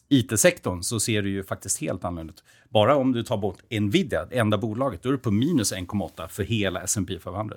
IT-sektorn 0.08 0.82
så 0.82 1.00
ser 1.00 1.22
det 1.22 1.28
ju 1.28 1.44
faktiskt 1.44 1.80
helt 1.80 2.04
annorlunda 2.04 2.32
ut. 2.32 2.44
Bara 2.68 2.96
om 2.96 3.12
du 3.12 3.22
tar 3.22 3.36
bort 3.36 3.58
Nvidia, 3.70 4.24
det 4.30 4.38
enda 4.38 4.58
bolaget, 4.58 5.02
då 5.02 5.08
är 5.08 5.12
du 5.12 5.18
på 5.18 5.30
minus 5.30 5.72
1,8 5.72 6.28
för 6.28 6.42
hela 6.42 6.82
S&P 6.82 7.18
500. 7.18 7.56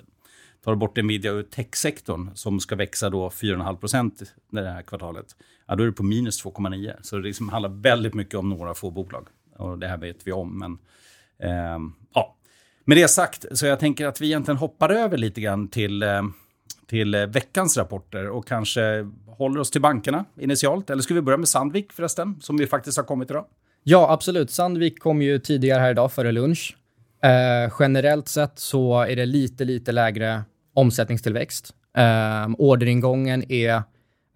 Tar 0.64 0.72
du 0.72 0.76
bort 0.78 0.96
Nvidia 0.96 1.32
ur 1.32 1.42
techsektorn 1.42 2.30
som 2.34 2.60
ska 2.60 2.76
växa 2.76 3.10
då 3.10 3.28
4,5 3.28 3.76
procent 3.76 4.34
det 4.50 4.70
här 4.70 4.82
kvartalet, 4.82 5.36
ja, 5.66 5.74
då 5.74 5.82
är 5.82 5.86
du 5.86 5.92
på 5.92 6.02
minus 6.02 6.44
2,9. 6.44 6.94
Så 7.02 7.16
det 7.16 7.22
liksom 7.22 7.48
handlar 7.48 7.70
väldigt 7.70 8.14
mycket 8.14 8.34
om 8.34 8.48
några 8.48 8.74
få 8.74 8.90
bolag. 8.90 9.28
Och 9.56 9.78
det 9.78 9.88
här 9.88 9.98
vet 9.98 10.26
vi 10.26 10.32
om. 10.32 10.58
Men, 10.58 10.78
eh, 11.38 11.78
ja. 12.14 12.36
Med 12.84 12.96
det 12.96 13.08
sagt, 13.08 13.46
så 13.52 13.66
jag 13.66 13.80
tänker 13.80 14.06
att 14.06 14.20
vi 14.20 14.26
egentligen 14.26 14.58
hoppar 14.58 14.90
över 14.90 15.18
lite 15.18 15.40
grann 15.40 15.68
till 15.68 16.02
eh, 16.02 16.22
till 16.90 17.14
eh, 17.14 17.26
veckans 17.26 17.76
rapporter 17.76 18.28
och 18.28 18.46
kanske 18.46 19.06
håller 19.26 19.60
oss 19.60 19.70
till 19.70 19.80
bankerna 19.80 20.24
initialt. 20.40 20.90
Eller 20.90 21.02
ska 21.02 21.14
vi 21.14 21.22
börja 21.22 21.36
med 21.38 21.48
Sandvik 21.48 21.92
förresten, 21.92 22.40
som 22.40 22.56
vi 22.56 22.66
faktiskt 22.66 22.96
har 22.96 23.04
kommit 23.04 23.30
idag? 23.30 23.44
Ja, 23.82 24.10
absolut. 24.10 24.50
Sandvik 24.50 24.98
kom 24.98 25.22
ju 25.22 25.38
tidigare 25.38 25.80
här 25.80 25.90
idag, 25.90 26.12
före 26.12 26.32
lunch. 26.32 26.76
Eh, 27.22 27.72
generellt 27.78 28.28
sett 28.28 28.58
så 28.58 29.00
är 29.00 29.16
det 29.16 29.26
lite, 29.26 29.64
lite 29.64 29.92
lägre 29.92 30.42
omsättningstillväxt. 30.74 31.74
Eh, 31.96 32.48
orderingången 32.58 33.52
är 33.52 33.82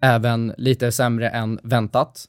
även 0.01 0.53
lite 0.57 0.91
sämre 0.91 1.29
än 1.29 1.59
väntat. 1.63 2.25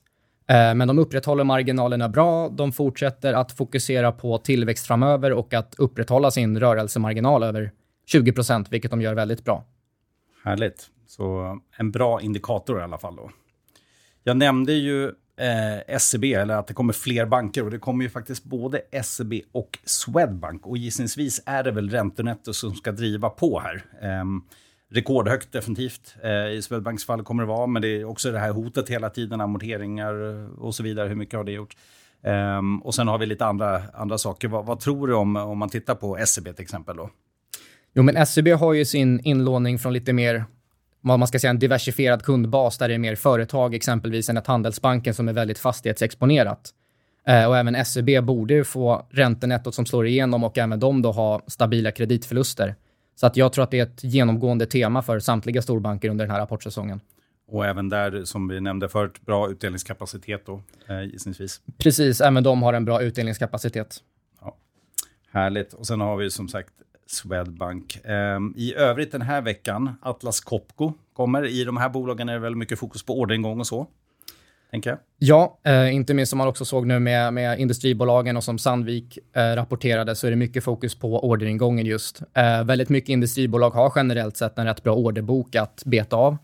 Eh, 0.48 0.74
men 0.74 0.88
de 0.88 0.98
upprätthåller 0.98 1.44
marginalerna 1.44 2.08
bra. 2.08 2.48
De 2.48 2.72
fortsätter 2.72 3.34
att 3.34 3.52
fokusera 3.52 4.12
på 4.12 4.38
tillväxt 4.38 4.86
framöver 4.86 5.32
och 5.32 5.54
att 5.54 5.74
upprätthålla 5.78 6.30
sin 6.30 6.60
rörelsemarginal 6.60 7.42
över 7.42 7.70
20 8.06 8.32
procent, 8.32 8.68
vilket 8.70 8.90
de 8.90 9.00
gör 9.00 9.14
väldigt 9.14 9.44
bra. 9.44 9.64
Härligt. 10.46 10.90
Så 11.06 11.58
en 11.76 11.90
bra 11.90 12.20
indikator 12.20 12.80
i 12.80 12.82
alla 12.82 12.98
fall 12.98 13.16
då. 13.16 13.30
Jag 14.22 14.36
nämnde 14.36 14.72
ju 14.72 15.04
eh, 15.36 15.98
SEB, 15.98 16.24
eller 16.24 16.54
att 16.54 16.66
det 16.66 16.74
kommer 16.74 16.92
fler 16.92 17.26
banker. 17.26 17.64
Och 17.64 17.70
det 17.70 17.78
kommer 17.78 18.04
ju 18.04 18.10
faktiskt 18.10 18.44
både 18.44 18.82
SEB 19.02 19.32
och 19.52 19.78
Swedbank. 19.84 20.66
Och 20.66 20.76
gissningsvis 20.76 21.42
är 21.46 21.62
det 21.62 21.70
väl 21.70 21.90
räntenetto 21.90 22.52
som 22.52 22.74
ska 22.74 22.92
driva 22.92 23.30
på 23.30 23.60
här. 23.60 23.84
Eh, 24.02 24.24
rekordhögt 24.90 25.52
definitivt. 25.52 26.16
Eh, 26.22 26.48
I 26.48 26.62
Swedbanks 26.62 27.04
fall 27.04 27.22
kommer 27.22 27.42
det 27.42 27.48
vara, 27.48 27.66
men 27.66 27.82
det 27.82 27.88
är 27.88 28.04
också 28.04 28.30
det 28.30 28.38
här 28.38 28.52
hotet 28.52 28.88
hela 28.88 29.10
tiden, 29.10 29.40
amorteringar 29.40 30.14
och 30.60 30.74
så 30.74 30.82
vidare. 30.82 31.08
Hur 31.08 31.16
mycket 31.16 31.36
har 31.36 31.44
det 31.44 31.52
gjort? 31.52 31.76
Eh, 32.22 32.60
och 32.82 32.94
sen 32.94 33.08
har 33.08 33.18
vi 33.18 33.26
lite 33.26 33.46
andra, 33.46 33.82
andra 33.94 34.18
saker. 34.18 34.48
Vad, 34.48 34.66
vad, 34.66 34.80
tror 34.80 35.08
du 35.08 35.14
om, 35.14 35.36
om 35.36 35.58
man 35.58 35.68
tittar 35.68 35.94
på 35.94 36.18
SEB 36.26 36.44
till 36.44 36.62
exempel? 36.62 36.96
Då? 36.96 37.10
Jo, 37.96 38.02
men 38.02 38.26
SEB 38.26 38.48
har 38.48 38.72
ju 38.72 38.84
sin 38.84 39.20
inlåning 39.20 39.78
från 39.78 39.92
lite 39.92 40.12
mer 40.12 40.44
vad 41.00 41.18
man 41.18 41.28
ska 41.28 41.38
säga, 41.38 41.50
en 41.50 41.58
diversifierad 41.58 42.22
kundbas 42.22 42.78
där 42.78 42.88
det 42.88 42.94
är 42.94 42.98
mer 42.98 43.14
företag 43.14 43.74
exempelvis 43.74 44.28
än 44.28 44.36
ett 44.36 44.46
Handelsbanken 44.46 45.14
som 45.14 45.28
är 45.28 45.32
väldigt 45.32 45.58
fastighetsexponerat. 45.58 46.70
Eh, 47.26 47.44
och 47.44 47.56
även 47.56 47.84
SEB 47.84 48.24
borde 48.24 48.64
få 48.64 49.06
räntenettot 49.10 49.74
som 49.74 49.86
slår 49.86 50.06
igenom 50.06 50.44
och 50.44 50.58
även 50.58 50.80
de 50.80 51.02
då 51.02 51.12
ha 51.12 51.42
stabila 51.46 51.90
kreditförluster. 51.90 52.74
Så 53.14 53.26
att 53.26 53.36
jag 53.36 53.52
tror 53.52 53.64
att 53.64 53.70
det 53.70 53.78
är 53.78 53.82
ett 53.82 54.04
genomgående 54.04 54.66
tema 54.66 55.02
för 55.02 55.18
samtliga 55.18 55.62
storbanker 55.62 56.08
under 56.10 56.24
den 56.24 56.32
här 56.32 56.40
rapportsäsongen. 56.40 57.00
Och 57.48 57.66
även 57.66 57.88
där, 57.88 58.24
som 58.24 58.48
vi 58.48 58.60
nämnde 58.60 58.88
förut, 58.88 59.20
bra 59.20 59.50
utdelningskapacitet 59.50 60.46
då, 60.46 60.62
eh, 60.88 61.02
gissningsvis. 61.02 61.60
Precis, 61.78 62.20
även 62.20 62.42
de 62.42 62.62
har 62.62 62.72
en 62.72 62.84
bra 62.84 63.02
utdelningskapacitet. 63.02 63.98
Ja. 64.40 64.56
Härligt. 65.30 65.72
Och 65.72 65.86
sen 65.86 66.00
har 66.00 66.16
vi 66.16 66.30
som 66.30 66.48
sagt 66.48 66.72
Swedbank. 67.06 68.00
Ehm, 68.04 68.54
I 68.56 68.74
övrigt 68.74 69.12
den 69.12 69.22
här 69.22 69.42
veckan, 69.42 69.94
Atlas 70.02 70.40
Copco 70.40 70.92
kommer. 71.12 71.46
I 71.46 71.64
de 71.64 71.76
här 71.76 71.88
bolagen 71.88 72.28
är 72.28 72.32
det 72.32 72.38
väldigt 72.38 72.58
mycket 72.58 72.78
fokus 72.78 73.02
på 73.02 73.20
orderingång 73.20 73.60
och 73.60 73.66
så. 73.66 73.86
Tänker 74.70 74.90
jag. 74.90 74.98
Ja, 75.18 75.58
eh, 75.64 75.94
inte 75.94 76.14
minst 76.14 76.30
som 76.30 76.38
man 76.38 76.48
också 76.48 76.64
såg 76.64 76.86
nu 76.86 76.98
med, 76.98 77.34
med 77.34 77.60
industribolagen 77.60 78.36
och 78.36 78.44
som 78.44 78.58
Sandvik 78.58 79.18
eh, 79.36 79.40
rapporterade 79.40 80.14
så 80.14 80.26
är 80.26 80.30
det 80.30 80.36
mycket 80.36 80.64
fokus 80.64 80.94
på 80.94 81.24
orderingången 81.28 81.86
just. 81.86 82.22
Eh, 82.34 82.64
väldigt 82.64 82.88
mycket 82.88 83.08
industribolag 83.08 83.70
har 83.70 83.92
generellt 83.96 84.36
sett 84.36 84.58
en 84.58 84.66
rätt 84.66 84.82
bra 84.82 84.94
orderbok 84.94 85.54
att 85.54 85.82
beta 85.86 86.16
av, 86.16 86.36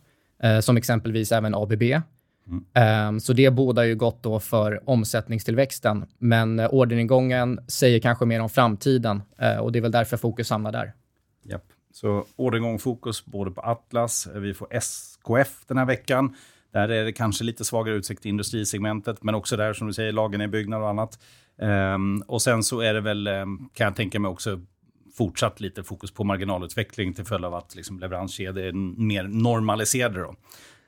eh, 0.42 0.60
som 0.60 0.76
exempelvis 0.76 1.32
även 1.32 1.54
ABB. 1.54 1.82
Mm. 2.46 3.20
Så 3.20 3.32
det 3.32 3.50
bådar 3.50 3.82
ju 3.82 3.94
gott 3.94 4.22
då 4.22 4.40
för 4.40 4.90
omsättningstillväxten. 4.90 6.06
Men 6.18 6.58
eh, 6.58 6.68
orderingången 6.70 7.60
säger 7.68 7.98
kanske 7.98 8.24
mer 8.24 8.40
om 8.40 8.48
framtiden 8.48 9.22
eh, 9.38 9.56
och 9.56 9.72
det 9.72 9.78
är 9.78 9.80
väl 9.80 9.92
därför 9.92 10.16
fokus 10.16 10.50
hamnar 10.50 10.72
där. 10.72 10.92
Japp. 11.42 11.64
Så 11.92 12.24
orderingång 12.36 12.78
fokus 12.78 13.24
både 13.24 13.50
på 13.50 13.60
Atlas, 13.60 14.26
eh, 14.26 14.40
vi 14.40 14.54
får 14.54 14.68
SKF 14.70 15.66
den 15.66 15.76
här 15.78 15.86
veckan. 15.86 16.36
Där 16.72 16.88
är 16.88 17.04
det 17.04 17.12
kanske 17.12 17.44
lite 17.44 17.64
svagare 17.64 17.96
utsikt 17.96 18.26
i 18.26 18.28
industrisegmentet, 18.28 19.22
men 19.22 19.34
också 19.34 19.56
där 19.56 19.72
som 19.72 19.86
du 19.86 19.92
säger, 19.92 20.12
lagen 20.12 20.40
i 20.40 20.48
byggnad 20.48 20.82
och 20.82 20.88
annat. 20.88 21.18
Ehm, 21.58 22.22
och 22.26 22.42
sen 22.42 22.62
så 22.62 22.80
är 22.80 22.94
det 22.94 23.00
väl, 23.00 23.28
kan 23.72 23.84
jag 23.84 23.96
tänka 23.96 24.20
mig 24.20 24.28
också, 24.28 24.60
fortsatt 25.18 25.60
lite 25.60 25.82
fokus 25.82 26.10
på 26.10 26.24
marginalutveckling 26.24 27.14
till 27.14 27.24
följd 27.24 27.44
av 27.44 27.54
att 27.54 27.74
liksom, 27.74 27.98
leveranskedjor 27.98 28.58
är 28.58 28.72
mer 29.00 29.22
normaliserade. 29.22 30.20
Då. 30.20 30.34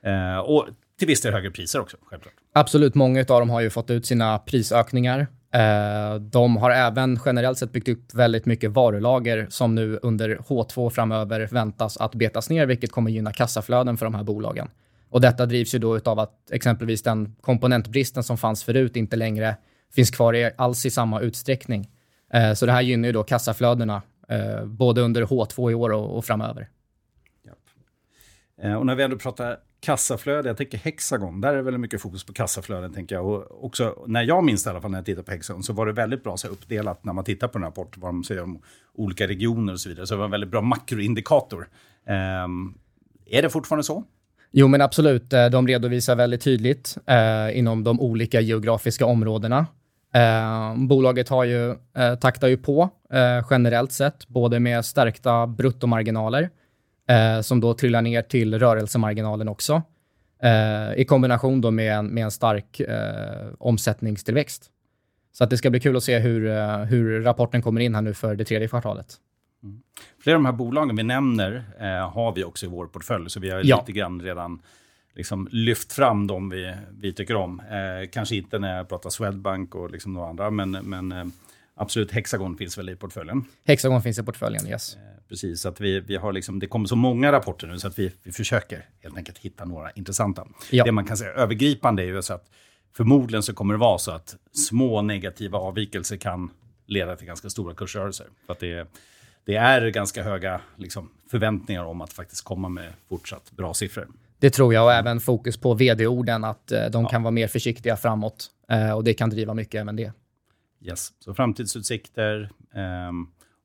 Ehm, 0.09 0.39
och 0.39 0.67
till 0.99 1.07
viss 1.07 1.21
del 1.21 1.33
högre 1.33 1.51
priser 1.51 1.79
också, 1.79 1.97
självklart. 2.01 2.33
Absolut, 2.53 2.95
många 2.95 3.19
av 3.19 3.25
dem 3.25 3.49
har 3.49 3.61
ju 3.61 3.69
fått 3.69 3.91
ut 3.91 4.05
sina 4.05 4.39
prisökningar. 4.39 5.27
Uh, 5.55 6.21
de 6.21 6.57
har 6.57 6.71
även 6.71 7.19
generellt 7.25 7.57
sett 7.57 7.71
byggt 7.71 7.89
upp 7.89 8.13
väldigt 8.13 8.45
mycket 8.45 8.71
varulager 8.71 9.47
som 9.49 9.75
nu 9.75 9.99
under 10.01 10.35
H2 10.35 10.89
framöver 10.89 11.47
väntas 11.51 11.97
att 11.97 12.15
betas 12.15 12.49
ner, 12.49 12.65
vilket 12.65 12.91
kommer 12.91 13.11
gynna 13.11 13.33
kassaflöden 13.33 13.97
för 13.97 14.05
de 14.05 14.15
här 14.15 14.23
bolagen. 14.23 14.69
Och 15.09 15.21
detta 15.21 15.45
drivs 15.45 15.75
ju 15.75 15.79
då 15.79 15.99
av 16.05 16.19
att 16.19 16.51
exempelvis 16.51 17.03
den 17.03 17.35
komponentbristen 17.41 18.23
som 18.23 18.37
fanns 18.37 18.63
förut 18.63 18.95
inte 18.95 19.15
längre 19.15 19.55
finns 19.93 20.11
kvar 20.11 20.33
i, 20.33 20.51
alls 20.55 20.85
i 20.85 20.91
samma 20.91 21.21
utsträckning. 21.21 21.89
Eh, 22.33 22.53
så 22.53 22.65
det 22.65 22.71
här 22.71 22.81
gynnar 22.81 23.07
ju 23.07 23.11
då 23.11 23.23
kassaflödena 23.23 24.01
eh, 24.29 24.65
både 24.65 25.01
under 25.01 25.23
H2 25.23 25.71
i 25.71 25.73
år 25.73 25.91
och, 25.91 26.25
framöver. 26.25 26.69
Eh, 28.61 28.73
och 28.73 28.85
när 28.85 28.95
vi 28.95 29.03
ändå 29.03 29.17
pratar 29.17 29.57
kassaflöde, 29.85 30.49
jag 30.49 30.57
tänker 30.57 30.77
Hexagon, 30.77 31.41
där 31.41 31.49
är 31.49 31.55
det 31.55 31.61
väldigt 31.61 31.81
mycket 31.81 32.01
fokus 32.01 32.23
på 32.23 32.33
kassaflöden 32.33 32.93
tänker 32.93 33.15
jag. 33.15 33.25
Och 33.25 33.65
också, 33.65 34.03
när 34.07 34.23
jag 34.23 34.43
minns 34.43 34.65
i 34.65 34.69
alla 34.69 34.81
fall 34.81 34.91
när 34.91 34.97
jag 34.97 35.05
tittar 35.05 35.23
på 35.23 35.31
Hexagon, 35.31 35.63
så 35.63 35.73
var 35.73 35.85
det 35.85 35.91
väldigt 35.91 36.23
bra 36.23 36.37
så 36.37 36.47
uppdelat 36.47 37.03
när 37.03 37.13
man 37.13 37.23
tittar 37.23 37.47
på 37.47 37.57
en 37.57 37.63
rapport, 37.63 37.97
vad 37.97 38.09
de 38.09 38.23
säger 38.23 38.43
om 38.43 38.61
olika 38.93 39.27
regioner 39.27 39.73
och 39.73 39.79
så 39.79 39.89
vidare. 39.89 40.07
Så 40.07 40.13
det 40.13 40.17
var 40.17 40.25
en 40.25 40.31
väldigt 40.31 40.49
bra 40.49 40.61
makroindikator. 40.61 41.67
Um, 42.45 42.77
är 43.25 43.41
det 43.41 43.49
fortfarande 43.49 43.83
så? 43.83 44.03
Jo, 44.51 44.67
men 44.67 44.81
absolut. 44.81 45.33
Eh, 45.33 45.45
de 45.45 45.67
redovisar 45.67 46.15
väldigt 46.15 46.41
tydligt 46.41 46.97
eh, 47.05 47.57
inom 47.57 47.83
de 47.83 48.01
olika 48.01 48.41
geografiska 48.41 49.05
områdena. 49.05 49.65
Eh, 50.13 50.75
bolaget 50.77 51.29
har 51.29 51.43
ju, 51.43 51.69
eh, 51.97 52.15
taktar 52.21 52.47
ju 52.47 52.57
på 52.57 52.89
eh, 53.13 53.45
generellt 53.49 53.91
sett, 53.91 54.27
både 54.27 54.59
med 54.59 54.85
stärkta 54.85 55.47
bruttomarginaler 55.47 56.49
eh, 57.07 57.41
som 57.41 57.59
då 57.59 57.73
trillar 57.73 58.01
ner 58.01 58.21
till 58.21 58.59
rörelsemarginalen 58.59 59.47
också, 59.47 59.81
i 60.95 61.05
kombination 61.05 61.61
då 61.61 61.71
med 61.71 61.93
en, 61.93 62.07
med 62.07 62.23
en 62.23 62.31
stark 62.31 62.81
omsättningstillväxt. 63.57 64.71
Så 65.31 65.43
att 65.43 65.49
det 65.49 65.57
ska 65.57 65.69
bli 65.69 65.79
kul 65.79 65.97
att 65.97 66.03
se 66.03 66.19
hur, 66.19 66.49
hur 66.85 67.21
rapporten 67.21 67.61
kommer 67.61 67.81
in 67.81 67.95
här 67.95 68.01
nu 68.01 68.13
för 68.13 68.35
det 68.35 68.45
tredje 68.45 68.67
kvartalet. 68.67 69.19
Mm. 69.65 69.81
Flera 70.19 70.35
av 70.35 70.41
de 70.41 70.45
här 70.45 70.53
bolagen 70.53 70.95
vi 70.95 71.03
nämner 71.03 71.63
eh, 71.79 72.11
har 72.11 72.35
vi 72.35 72.43
också 72.43 72.65
i 72.65 72.69
vår 72.69 72.87
portfölj, 72.87 73.29
så 73.29 73.39
vi 73.39 73.49
har 73.49 73.61
ja. 73.63 73.79
lite 73.79 73.91
grann 73.91 74.21
redan 74.21 74.61
liksom 75.13 75.47
lyft 75.51 75.93
fram 75.93 76.27
de 76.27 76.49
vi, 76.49 76.73
vi 76.91 77.13
tycker 77.13 77.35
om. 77.35 77.59
Eh, 77.59 78.09
kanske 78.11 78.35
inte 78.35 78.59
när 78.59 78.77
jag 78.77 78.89
pratar 78.89 79.09
Swedbank 79.09 79.75
och 79.75 79.91
liksom 79.91 80.13
några 80.13 80.29
andra, 80.29 80.51
men, 80.51 80.71
men 80.71 81.11
eh, 81.11 81.25
absolut 81.75 82.11
Hexagon 82.11 82.57
finns 82.57 82.77
väl 82.77 82.89
i 82.89 82.95
portföljen. 82.95 83.45
Hexagon 83.65 84.01
finns 84.01 84.19
i 84.19 84.23
portföljen, 84.23 84.67
yes. 84.67 84.95
Eh, 84.95 85.01
precis, 85.29 85.61
så 85.61 85.69
att 85.69 85.81
vi, 85.81 85.99
vi 85.99 86.15
har 86.15 86.33
liksom, 86.33 86.59
det 86.59 86.67
kommer 86.67 86.87
så 86.87 86.95
många 86.95 87.31
rapporter 87.31 87.67
nu 87.67 87.79
så 87.79 87.87
att 87.87 87.99
vi, 87.99 88.11
vi 88.23 88.31
försöker 88.31 88.89
helt 89.03 89.17
enkelt 89.17 89.37
hitta 89.37 89.65
några 89.65 89.91
intressanta. 89.91 90.47
Ja. 90.71 90.83
Det 90.83 90.91
man 90.91 91.05
kan 91.05 91.17
säga 91.17 91.31
övergripande 91.31 92.03
är 92.03 92.07
ju 92.07 92.21
så 92.21 92.33
att 92.33 92.49
förmodligen 92.97 93.43
så 93.43 93.53
kommer 93.53 93.73
det 93.73 93.79
vara 93.79 93.97
så 93.97 94.11
att 94.11 94.35
små 94.51 95.01
negativa 95.01 95.57
avvikelser 95.57 96.17
kan 96.17 96.49
leda 96.85 97.15
till 97.15 97.27
ganska 97.27 97.49
stora 97.49 97.73
kursrörelser. 97.75 98.27
För 98.45 98.53
att 98.53 98.59
det 98.59 98.71
är, 98.71 98.87
det 99.45 99.55
är 99.55 99.89
ganska 99.89 100.23
höga 100.23 100.61
liksom, 100.75 101.09
förväntningar 101.31 101.83
om 101.83 102.01
att 102.01 102.13
faktiskt 102.13 102.43
komma 102.43 102.69
med 102.69 102.93
fortsatt 103.09 103.51
bra 103.51 103.73
siffror. 103.73 104.07
Det 104.39 104.49
tror 104.49 104.73
jag 104.73 104.85
och 104.85 104.93
även 104.93 105.19
fokus 105.19 105.57
på 105.57 105.73
vd-orden, 105.73 106.43
att 106.43 106.71
eh, 106.71 106.85
de 106.85 107.03
ja. 107.03 107.09
kan 107.09 107.23
vara 107.23 107.31
mer 107.31 107.47
försiktiga 107.47 107.97
framåt. 107.97 108.47
Eh, 108.69 108.91
och 108.91 109.03
det 109.03 109.13
kan 109.13 109.29
driva 109.29 109.53
mycket 109.53 109.81
även 109.81 109.95
det. 109.95 110.11
Yes, 110.87 111.13
så 111.19 111.33
framtidsutsikter 111.33 112.49
eh, 112.73 113.11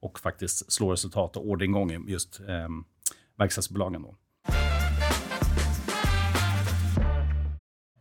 och 0.03 0.19
faktiskt 0.19 0.73
slå 0.73 0.93
resultat 0.93 1.37
och 1.37 1.49
orderingång 1.49 1.93
i 1.93 1.99
just 2.07 2.41
eh, 2.41 2.69
verkstadsbolagen. 3.39 4.03
Då. 4.03 4.15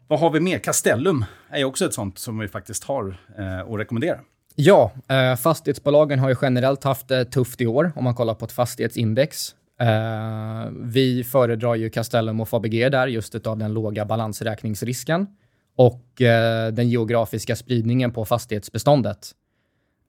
Vad 0.08 0.20
har 0.20 0.32
vi 0.32 0.40
mer? 0.40 0.60
Castellum 0.60 1.26
är 1.50 1.64
också 1.64 1.86
ett 1.86 1.94
sånt 1.94 2.18
som 2.18 2.40
vi 2.40 2.48
faktiskt 2.48 2.84
har 2.84 3.18
eh, 3.38 3.60
att 3.60 3.80
rekommendera. 3.80 4.20
Ja, 4.56 4.92
eh, 5.08 5.36
fastighetsbolagen 5.36 6.20
har 6.20 6.30
ju 6.30 6.36
generellt 6.42 6.84
haft 6.84 7.08
det 7.08 7.26
tufft 7.26 7.62
i 7.62 7.68
år 7.68 7.92
om 7.96 8.04
man 8.04 8.16
kollar 8.16 8.34
på 8.34 8.46
ett 8.46 8.52
fastighetsindex. 8.52 9.56
Eh, 9.80 10.72
vi 10.72 11.24
föredrar 11.24 11.76
ju 11.76 11.90
Castellum 11.90 12.42
och 12.42 12.50
Fabege 12.50 12.90
där 12.90 13.08
just 13.08 13.48
av 13.48 13.58
den 13.58 13.74
låga 13.74 14.06
balansräkningsrisken 14.06 15.28
och 15.80 16.22
eh, 16.22 16.74
den 16.74 16.90
geografiska 16.90 17.56
spridningen 17.56 18.12
på 18.12 18.26
fastighetsbeståndet. 18.26 19.32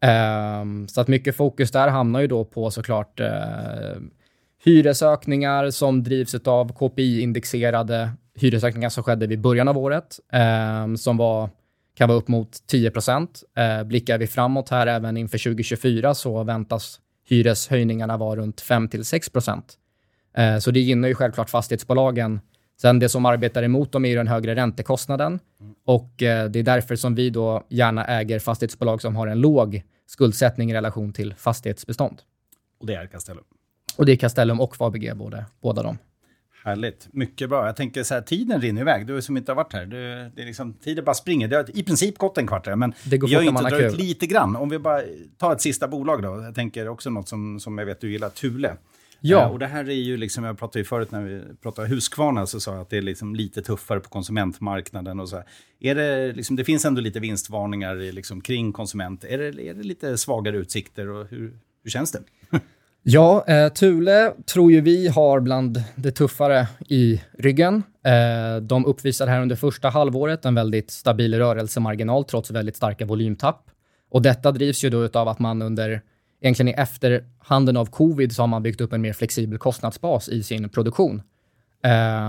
Eh, 0.03 0.65
så 0.89 1.01
att 1.01 1.09
mycket 1.09 1.37
fokus 1.37 1.71
där 1.71 1.89
hamnar 1.89 2.21
ju 2.21 2.27
då 2.27 2.45
på 2.45 2.71
såklart 2.71 3.21
eh, 3.21 3.29
hyresökningar 4.65 5.71
som 5.71 6.03
drivs 6.03 6.35
av 6.35 6.73
KPI-indexerade 6.73 8.11
hyresökningar 8.35 8.89
som 8.89 9.05
skedde 9.05 9.27
vid 9.27 9.41
början 9.41 9.69
av 9.69 9.79
året, 9.79 10.21
eh, 10.33 10.95
som 10.95 11.17
var 11.17 11.51
kan 11.95 12.09
vara 12.09 12.19
upp 12.19 12.29
mot 12.29 12.67
10 12.67 12.91
procent. 12.91 13.43
Eh, 13.57 13.85
blickar 13.85 14.19
vi 14.19 14.27
framåt 14.27 14.69
här 14.69 14.87
även 14.87 15.17
inför 15.17 15.39
2024 15.39 16.15
så 16.15 16.45
väntas 16.45 17.01
hyreshöjningarna 17.29 18.17
vara 18.17 18.41
runt 18.41 18.61
5 18.61 18.89
till 18.89 19.05
6 19.05 19.29
procent. 19.31 19.75
Eh, 20.37 20.59
så 20.59 20.71
det 20.71 20.81
gynnar 20.81 21.09
ju 21.09 21.15
självklart 21.15 21.51
fastighetsbolagen. 21.51 22.41
Sen 22.81 22.99
det 22.99 23.09
som 23.09 23.27
arbetar 23.27 23.63
emot 23.63 23.93
dem 23.93 24.05
är 24.05 24.09
ju 24.09 24.17
den 24.17 24.29
högre 24.29 24.55
räntekostnaden 24.55 25.41
och 25.85 26.23
eh, 26.23 26.51
det 26.51 26.59
är 26.59 26.63
därför 26.63 26.97
som 26.97 27.15
vi 27.15 27.31
då 27.31 27.67
gärna 27.69 28.05
äger 28.05 28.39
fastighetsbolag 28.39 29.03
som 29.03 29.17
har 29.17 29.27
en 29.27 29.41
låg 29.41 29.83
skuldsättning 30.07 30.71
i 30.71 30.75
relation 30.75 31.13
till 31.13 31.35
fastighetsbestånd. 31.35 32.23
Och 32.81 32.87
det 32.87 32.95
är 32.95 33.07
Castellum? 33.07 33.45
Och 33.97 34.07
det 34.07 34.13
är 34.13 34.17
Castellum 34.17 34.61
och 34.61 34.77
Fabege, 34.77 35.15
både, 35.15 35.45
båda 35.63 35.83
de. 35.83 35.99
Härligt. 36.65 37.09
Mycket 37.13 37.49
bra. 37.49 37.67
Jag 37.67 37.77
tänker 37.77 38.03
så 38.03 38.15
här, 38.15 38.21
tiden 38.21 38.61
rinner 38.61 38.81
iväg. 38.81 39.07
Du 39.07 39.23
som 39.23 39.37
inte 39.37 39.53
har 39.53 39.57
varit 39.57 39.73
här, 39.73 39.87
du, 39.87 40.31
det 40.35 40.43
är 40.43 40.47
liksom, 40.47 40.75
tiden 40.75 41.05
bara 41.05 41.15
springer. 41.15 41.49
Det 41.49 41.57
har 41.57 41.77
i 41.77 41.83
princip 41.83 42.19
gått 42.19 42.39
en 42.39 42.47
kvart, 42.47 42.67
men 42.77 42.95
det 43.05 43.19
går 43.19 43.29
vi 43.29 43.35
har 43.35 43.43
inte 43.43 43.63
dragit 43.63 43.99
lite 43.99 44.27
grann. 44.27 44.57
Om 44.57 44.69
vi 44.69 44.79
bara 44.79 45.03
tar 45.39 45.53
ett 45.53 45.61
sista 45.61 45.89
bolag 45.89 46.23
då. 46.23 46.43
Jag 46.43 46.55
tänker 46.55 46.89
också 46.89 47.11
något 47.11 47.29
som, 47.29 47.61
som 47.61 47.79
jag 47.79 47.87
vet 47.87 48.01
du 48.01 48.13
gillar, 48.13 48.29
Thule. 48.29 48.77
Ja. 49.21 49.45
Uh, 49.45 49.53
och 49.53 49.59
det 49.59 49.67
här 49.67 49.89
är 49.89 49.95
ju 49.95 50.17
liksom, 50.17 50.45
jag 50.45 50.59
pratade 50.59 50.79
ju 50.79 50.85
förut 50.85 51.11
när 51.11 51.23
vi 51.23 51.43
pratade 51.63 51.89
Husqvarna, 51.89 52.47
så 52.47 52.61
sa 52.61 52.73
jag 52.73 52.81
att 52.81 52.91
det 52.91 52.97
är 52.97 53.03
liksom 53.03 53.35
lite 53.35 53.63
tuffare 53.63 54.01
på 54.01 54.09
konsumentmarknaden 54.09 55.21
och 55.21 55.29
så. 55.29 55.37
Här. 55.37 55.45
Är 55.81 55.95
det, 55.95 56.33
liksom, 56.33 56.57
det 56.57 56.65
finns 56.65 56.85
ändå 56.85 57.01
lite 57.01 57.21
vinstvarningar 57.21 58.13
liksom, 58.13 58.41
kring 58.41 58.73
konsument. 58.73 59.25
Är 59.25 59.39
det, 59.39 59.69
är 59.69 59.75
det 59.75 59.83
lite 59.83 60.19
svagare 60.19 60.57
utsikter 60.57 61.09
och 61.09 61.27
hur, 61.31 61.59
hur 61.83 61.91
känns 61.91 62.13
det? 62.13 62.23
Ja, 63.03 63.45
eh, 63.47 63.73
Thule 63.73 64.33
tror 64.55 64.73
ju 64.73 64.81
vi 64.81 65.09
har 65.09 65.41
bland 65.41 65.83
det 65.95 66.11
tuffare 66.11 66.67
i 66.89 67.21
ryggen. 67.39 67.83
Eh, 68.05 68.63
de 68.63 68.87
uppvisar 68.87 69.27
här 69.27 69.43
under 69.43 69.57
första 69.57 69.89
halvåret 69.89 70.45
en 70.45 70.55
väldigt 70.55 70.91
stabil 70.91 71.35
rörelsemarginal 71.35 72.25
trots 72.25 72.51
väldigt 72.51 72.77
starka 72.77 73.05
volymtapp. 73.05 73.71
Och 74.11 74.23
detta 74.23 74.53
drivs 74.53 74.85
ju 74.85 74.91
då 74.91 75.09
av 75.19 75.29
att 75.29 75.39
man 75.39 75.63
under, 75.63 76.03
egentligen 76.41 76.69
i 76.69 76.73
efterhanden 76.73 77.77
av 77.77 77.87
covid, 77.87 78.33
så 78.33 78.43
har 78.43 78.47
man 78.47 78.63
byggt 78.63 78.81
upp 78.81 78.93
en 78.93 79.03
mer 79.03 79.13
flexibel 79.13 79.59
kostnadsbas 79.59 80.29
i 80.29 80.43
sin 80.43 80.69
produktion. 80.69 81.23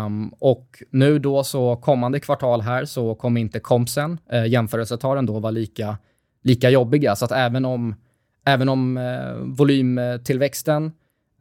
Um, 0.06 0.30
och 0.30 0.84
nu 0.89 1.20
då 1.20 1.44
så 1.44 1.75
kommande 1.75 2.20
kvartal 2.20 2.62
här 2.62 2.86
så 2.86 3.15
kommer 3.15 3.41
inte 3.41 3.60
kompsen, 3.60 4.20
uh, 4.34 4.48
jämförelsetalen 4.48 5.25
då 5.25 5.39
vara 5.39 5.51
lika, 5.51 5.98
lika 6.44 6.70
jobbiga. 6.70 7.15
Så 7.15 7.25
att 7.25 7.32
även 7.32 7.65
om, 7.65 7.96
även 8.46 8.70
om 8.70 8.98
uh, 8.98 9.36
volymtillväxten 9.36 10.84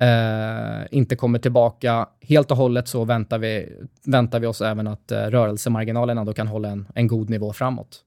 uh, 0.03 0.87
inte 0.91 1.17
kommer 1.17 1.39
tillbaka 1.39 2.09
helt 2.21 2.51
och 2.51 2.57
hållet 2.57 2.89
så 2.89 3.05
väntar 3.05 3.39
vi, 3.39 3.73
väntar 4.05 4.41
vi 4.41 4.47
oss 4.47 4.61
även 4.61 4.87
att 4.87 5.13
uh, 5.13 5.19
rörelsemarginalen 5.19 6.19
ändå 6.19 6.33
kan 6.33 6.49
hålla 6.49 6.69
en, 6.69 6.89
en 6.95 7.07
god 7.07 7.31
nivå 7.31 7.53
framåt. 7.53 8.05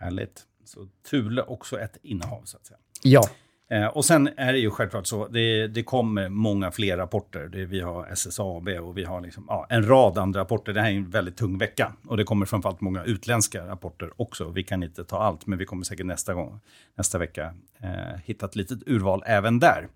Härligt. 0.00 0.42
Så 0.64 0.86
Thule 1.10 1.42
också 1.42 1.80
ett 1.80 1.98
innehav 2.02 2.42
så 2.44 2.56
att 2.56 2.66
säga. 2.66 2.78
Ja. 3.02 3.22
Eh, 3.72 3.86
och 3.86 4.04
sen 4.04 4.28
är 4.36 4.52
det 4.52 4.58
ju 4.58 4.70
självklart 4.70 5.06
så, 5.06 5.28
det, 5.28 5.66
det 5.66 5.82
kommer 5.82 6.28
många 6.28 6.70
fler 6.70 6.96
rapporter. 6.96 7.48
Det, 7.48 7.64
vi 7.64 7.80
har 7.80 8.06
SSAB 8.06 8.68
och 8.68 8.98
vi 8.98 9.04
har 9.04 9.20
liksom, 9.20 9.44
ja, 9.48 9.66
en 9.68 9.88
rad 9.88 10.18
andra 10.18 10.40
rapporter. 10.40 10.72
Det 10.72 10.80
här 10.80 10.90
är 10.90 10.94
en 10.94 11.10
väldigt 11.10 11.36
tung 11.36 11.58
vecka. 11.58 11.92
Och 12.06 12.16
det 12.16 12.24
kommer 12.24 12.46
framförallt 12.46 12.80
många 12.80 13.04
utländska 13.04 13.66
rapporter 13.66 14.10
också. 14.16 14.48
Vi 14.50 14.62
kan 14.62 14.82
inte 14.82 15.04
ta 15.04 15.18
allt, 15.18 15.46
men 15.46 15.58
vi 15.58 15.64
kommer 15.64 15.84
säkert 15.84 16.06
nästa 16.06 16.34
gång, 16.34 16.60
nästa 16.94 17.18
vecka, 17.18 17.54
eh, 17.82 18.20
hitta 18.24 18.46
ett 18.46 18.56
litet 18.56 18.78
urval 18.86 19.22
även 19.26 19.58
där. 19.58 19.88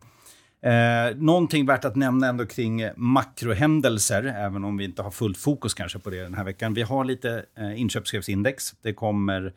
Eh, 0.62 1.16
någonting 1.16 1.66
värt 1.66 1.84
att 1.84 1.96
nämna 1.96 2.26
ändå 2.26 2.46
kring 2.46 2.88
makrohändelser, 2.96 4.24
även 4.24 4.64
om 4.64 4.76
vi 4.76 4.84
inte 4.84 5.02
har 5.02 5.10
fullt 5.10 5.38
fokus 5.38 5.74
kanske 5.74 5.98
på 5.98 6.10
det 6.10 6.22
den 6.22 6.34
här 6.34 6.44
veckan. 6.44 6.74
Vi 6.74 6.82
har 6.82 7.04
lite 7.04 7.44
eh, 7.58 7.80
inköpschefsindex. 7.80 8.74
Det 8.82 8.92
kommer 8.92 9.52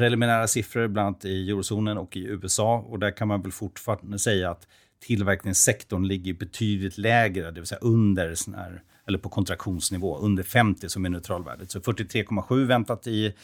preliminära 0.00 0.46
siffror, 0.48 0.88
bland 0.88 1.06
annat 1.06 1.24
i 1.24 1.50
eurozonen 1.50 1.98
och 1.98 2.16
i 2.16 2.24
USA. 2.24 2.78
Och 2.88 2.98
där 2.98 3.10
kan 3.10 3.28
man 3.28 3.42
väl 3.42 3.52
fortfarande 3.52 4.18
säga 4.18 4.50
att 4.50 4.68
tillverkningssektorn 5.00 6.06
ligger 6.06 6.34
betydligt 6.34 6.98
lägre, 6.98 7.50
det 7.50 7.60
vill 7.60 7.66
säga 7.66 7.78
under 7.78 8.34
sån 8.34 8.54
här, 8.54 8.82
eller 9.06 9.18
på 9.18 9.28
kontraktionsnivå, 9.28 10.18
under 10.18 10.42
50 10.42 10.88
som 10.88 11.04
är 11.04 11.08
neutralvärdet. 11.08 11.70
Så 11.70 11.78
43,7 11.78 12.66
väntat 12.66 13.06
i, 13.06 13.34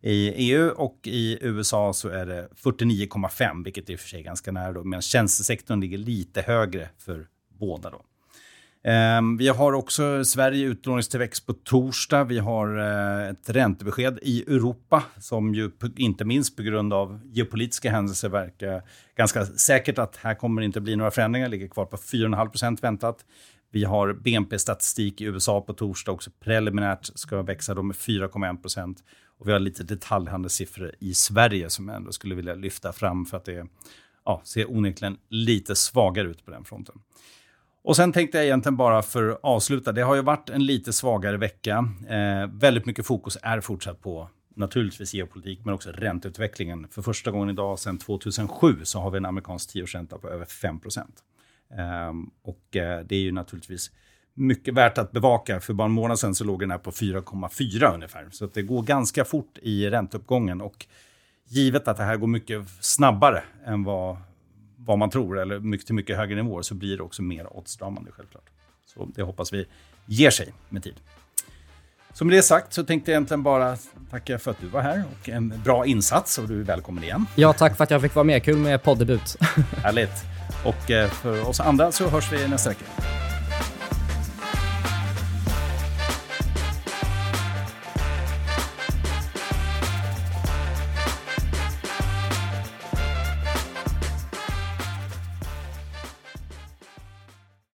i 0.00 0.28
EU 0.28 0.68
och 0.68 0.98
i 1.04 1.38
USA 1.40 1.92
så 1.92 2.08
är 2.08 2.26
det 2.26 2.48
49,5, 2.62 3.64
vilket 3.64 3.88
är 3.88 3.92
i 3.92 3.96
och 3.96 4.00
för 4.00 4.08
sig 4.08 4.22
ganska 4.22 4.52
nära 4.52 4.72
då, 4.72 4.84
medan 4.84 5.02
tjänstesektorn 5.02 5.80
ligger 5.80 5.98
lite 5.98 6.42
högre 6.42 6.88
för 6.98 7.26
båda 7.58 7.90
då. 7.90 8.02
Ehm, 8.88 9.36
vi 9.36 9.48
har 9.48 9.72
också 9.72 10.24
Sverige 10.24 10.66
utlåningstillväxt 10.66 11.46
på 11.46 11.52
torsdag. 11.52 12.24
Vi 12.24 12.38
har 12.38 12.78
eh, 12.78 13.28
ett 13.28 13.50
räntebesked 13.50 14.18
i 14.22 14.42
Europa 14.42 15.02
som 15.20 15.54
ju 15.54 15.70
inte 15.96 16.24
minst 16.24 16.56
på 16.56 16.62
grund 16.62 16.92
av 16.92 17.20
geopolitiska 17.24 17.90
händelser 17.90 18.28
verkar 18.28 18.82
ganska 19.16 19.46
säkert 19.46 19.98
att 19.98 20.16
här 20.16 20.34
kommer 20.34 20.62
det 20.62 20.64
inte 20.64 20.80
bli 20.80 20.96
några 20.96 21.10
förändringar. 21.10 21.48
Ligger 21.48 21.68
kvar 21.68 21.84
på 21.84 21.96
4,5 21.96 22.48
procent 22.48 22.84
väntat. 22.84 23.24
Vi 23.70 23.84
har 23.84 24.12
BNP-statistik 24.12 25.20
i 25.20 25.24
USA 25.24 25.60
på 25.60 25.72
torsdag 25.72 26.12
också 26.12 26.30
preliminärt 26.40 27.10
ska 27.14 27.42
växa 27.42 27.74
då 27.74 27.82
med 27.82 27.96
4,1 27.96 28.96
Och 29.38 29.48
vi 29.48 29.52
har 29.52 29.58
lite 29.58 29.84
detaljhandelssiffror 29.84 30.94
i 31.00 31.14
Sverige 31.14 31.70
som 31.70 31.88
jag 31.88 31.96
ändå 31.96 32.12
skulle 32.12 32.34
vilja 32.34 32.54
lyfta 32.54 32.92
fram 32.92 33.26
för 33.26 33.36
att 33.36 33.44
det 33.44 33.66
ja, 34.24 34.42
ser 34.44 34.70
onekligen 34.70 35.16
lite 35.28 35.76
svagare 35.76 36.28
ut 36.28 36.44
på 36.44 36.50
den 36.50 36.64
fronten. 36.64 36.94
Och 37.86 37.96
sen 37.96 38.12
tänkte 38.12 38.38
jag 38.38 38.44
egentligen 38.44 38.76
bara 38.76 39.02
för 39.02 39.28
att 39.28 39.38
avsluta, 39.42 39.92
det 39.92 40.02
har 40.02 40.14
ju 40.14 40.22
varit 40.22 40.50
en 40.50 40.66
lite 40.66 40.92
svagare 40.92 41.36
vecka. 41.36 41.88
Eh, 42.08 42.50
väldigt 42.52 42.86
mycket 42.86 43.06
fokus 43.06 43.38
är 43.42 43.60
fortsatt 43.60 44.02
på 44.02 44.28
naturligtvis 44.54 45.14
geopolitik, 45.14 45.60
men 45.64 45.74
också 45.74 45.90
ränteutvecklingen. 45.90 46.88
För 46.90 47.02
första 47.02 47.30
gången 47.30 47.50
idag 47.50 47.78
sedan 47.78 47.98
2007 47.98 48.80
så 48.82 49.00
har 49.00 49.10
vi 49.10 49.16
en 49.16 49.26
amerikansk 49.26 49.72
tioårsränta 49.72 50.18
på 50.18 50.28
över 50.28 50.44
5 50.44 50.80
eh, 50.84 51.78
Och 52.44 52.76
eh, 52.76 53.04
det 53.04 53.14
är 53.16 53.20
ju 53.20 53.32
naturligtvis 53.32 53.90
mycket 54.34 54.74
värt 54.74 54.98
att 54.98 55.12
bevaka. 55.12 55.60
För 55.60 55.72
bara 55.72 55.84
en 55.84 55.92
månad 55.92 56.18
sedan 56.18 56.34
så 56.34 56.44
låg 56.44 56.60
den 56.60 56.70
här 56.70 56.78
på 56.78 56.90
4,4 56.90 57.94
ungefär. 57.94 58.28
Så 58.30 58.46
det 58.46 58.62
går 58.62 58.82
ganska 58.82 59.24
fort 59.24 59.58
i 59.62 59.90
ränteuppgången. 59.90 60.60
Och 60.60 60.86
givet 61.44 61.88
att 61.88 61.96
det 61.96 62.04
här 62.04 62.16
går 62.16 62.26
mycket 62.26 62.68
snabbare 62.80 63.42
än 63.66 63.84
vad 63.84 64.16
vad 64.86 64.98
man 64.98 65.10
tror, 65.10 65.38
eller 65.38 65.60
mycket, 65.60 65.86
till 65.86 65.94
mycket 65.94 66.16
högre 66.16 66.42
nivåer, 66.42 66.62
så 66.62 66.74
blir 66.74 66.96
det 66.96 67.02
också 67.02 67.22
mer 67.22 67.56
åtstramande 67.56 68.10
självklart. 68.12 68.44
Så 68.86 69.08
det 69.14 69.22
hoppas 69.22 69.52
vi 69.52 69.66
ger 70.06 70.30
sig 70.30 70.52
med 70.68 70.82
tid. 70.82 70.94
Så 72.12 72.24
med 72.24 72.36
det 72.36 72.42
sagt 72.42 72.72
så 72.72 72.84
tänkte 72.84 73.10
jag 73.10 73.16
egentligen 73.16 73.42
bara 73.42 73.76
tacka 74.10 74.38
för 74.38 74.50
att 74.50 74.60
du 74.60 74.66
var 74.66 74.80
här 74.80 75.04
och 75.20 75.28
en 75.28 75.62
bra 75.64 75.86
insats 75.86 76.38
och 76.38 76.48
du 76.48 76.60
är 76.60 76.64
välkommen 76.64 77.04
igen. 77.04 77.26
Ja, 77.34 77.52
tack 77.52 77.76
för 77.76 77.84
att 77.84 77.90
jag 77.90 78.02
fick 78.02 78.14
vara 78.14 78.24
med. 78.24 78.42
Kul 78.42 78.56
med 78.56 78.82
poddebut. 78.82 79.36
Härligt. 79.82 80.24
Och 80.64 80.90
eh, 80.90 81.10
för 81.10 81.48
oss 81.48 81.60
andra 81.60 81.92
så 81.92 82.08
hörs 82.08 82.32
vi 82.32 82.48
nästa 82.48 82.70
vecka. 82.70 82.84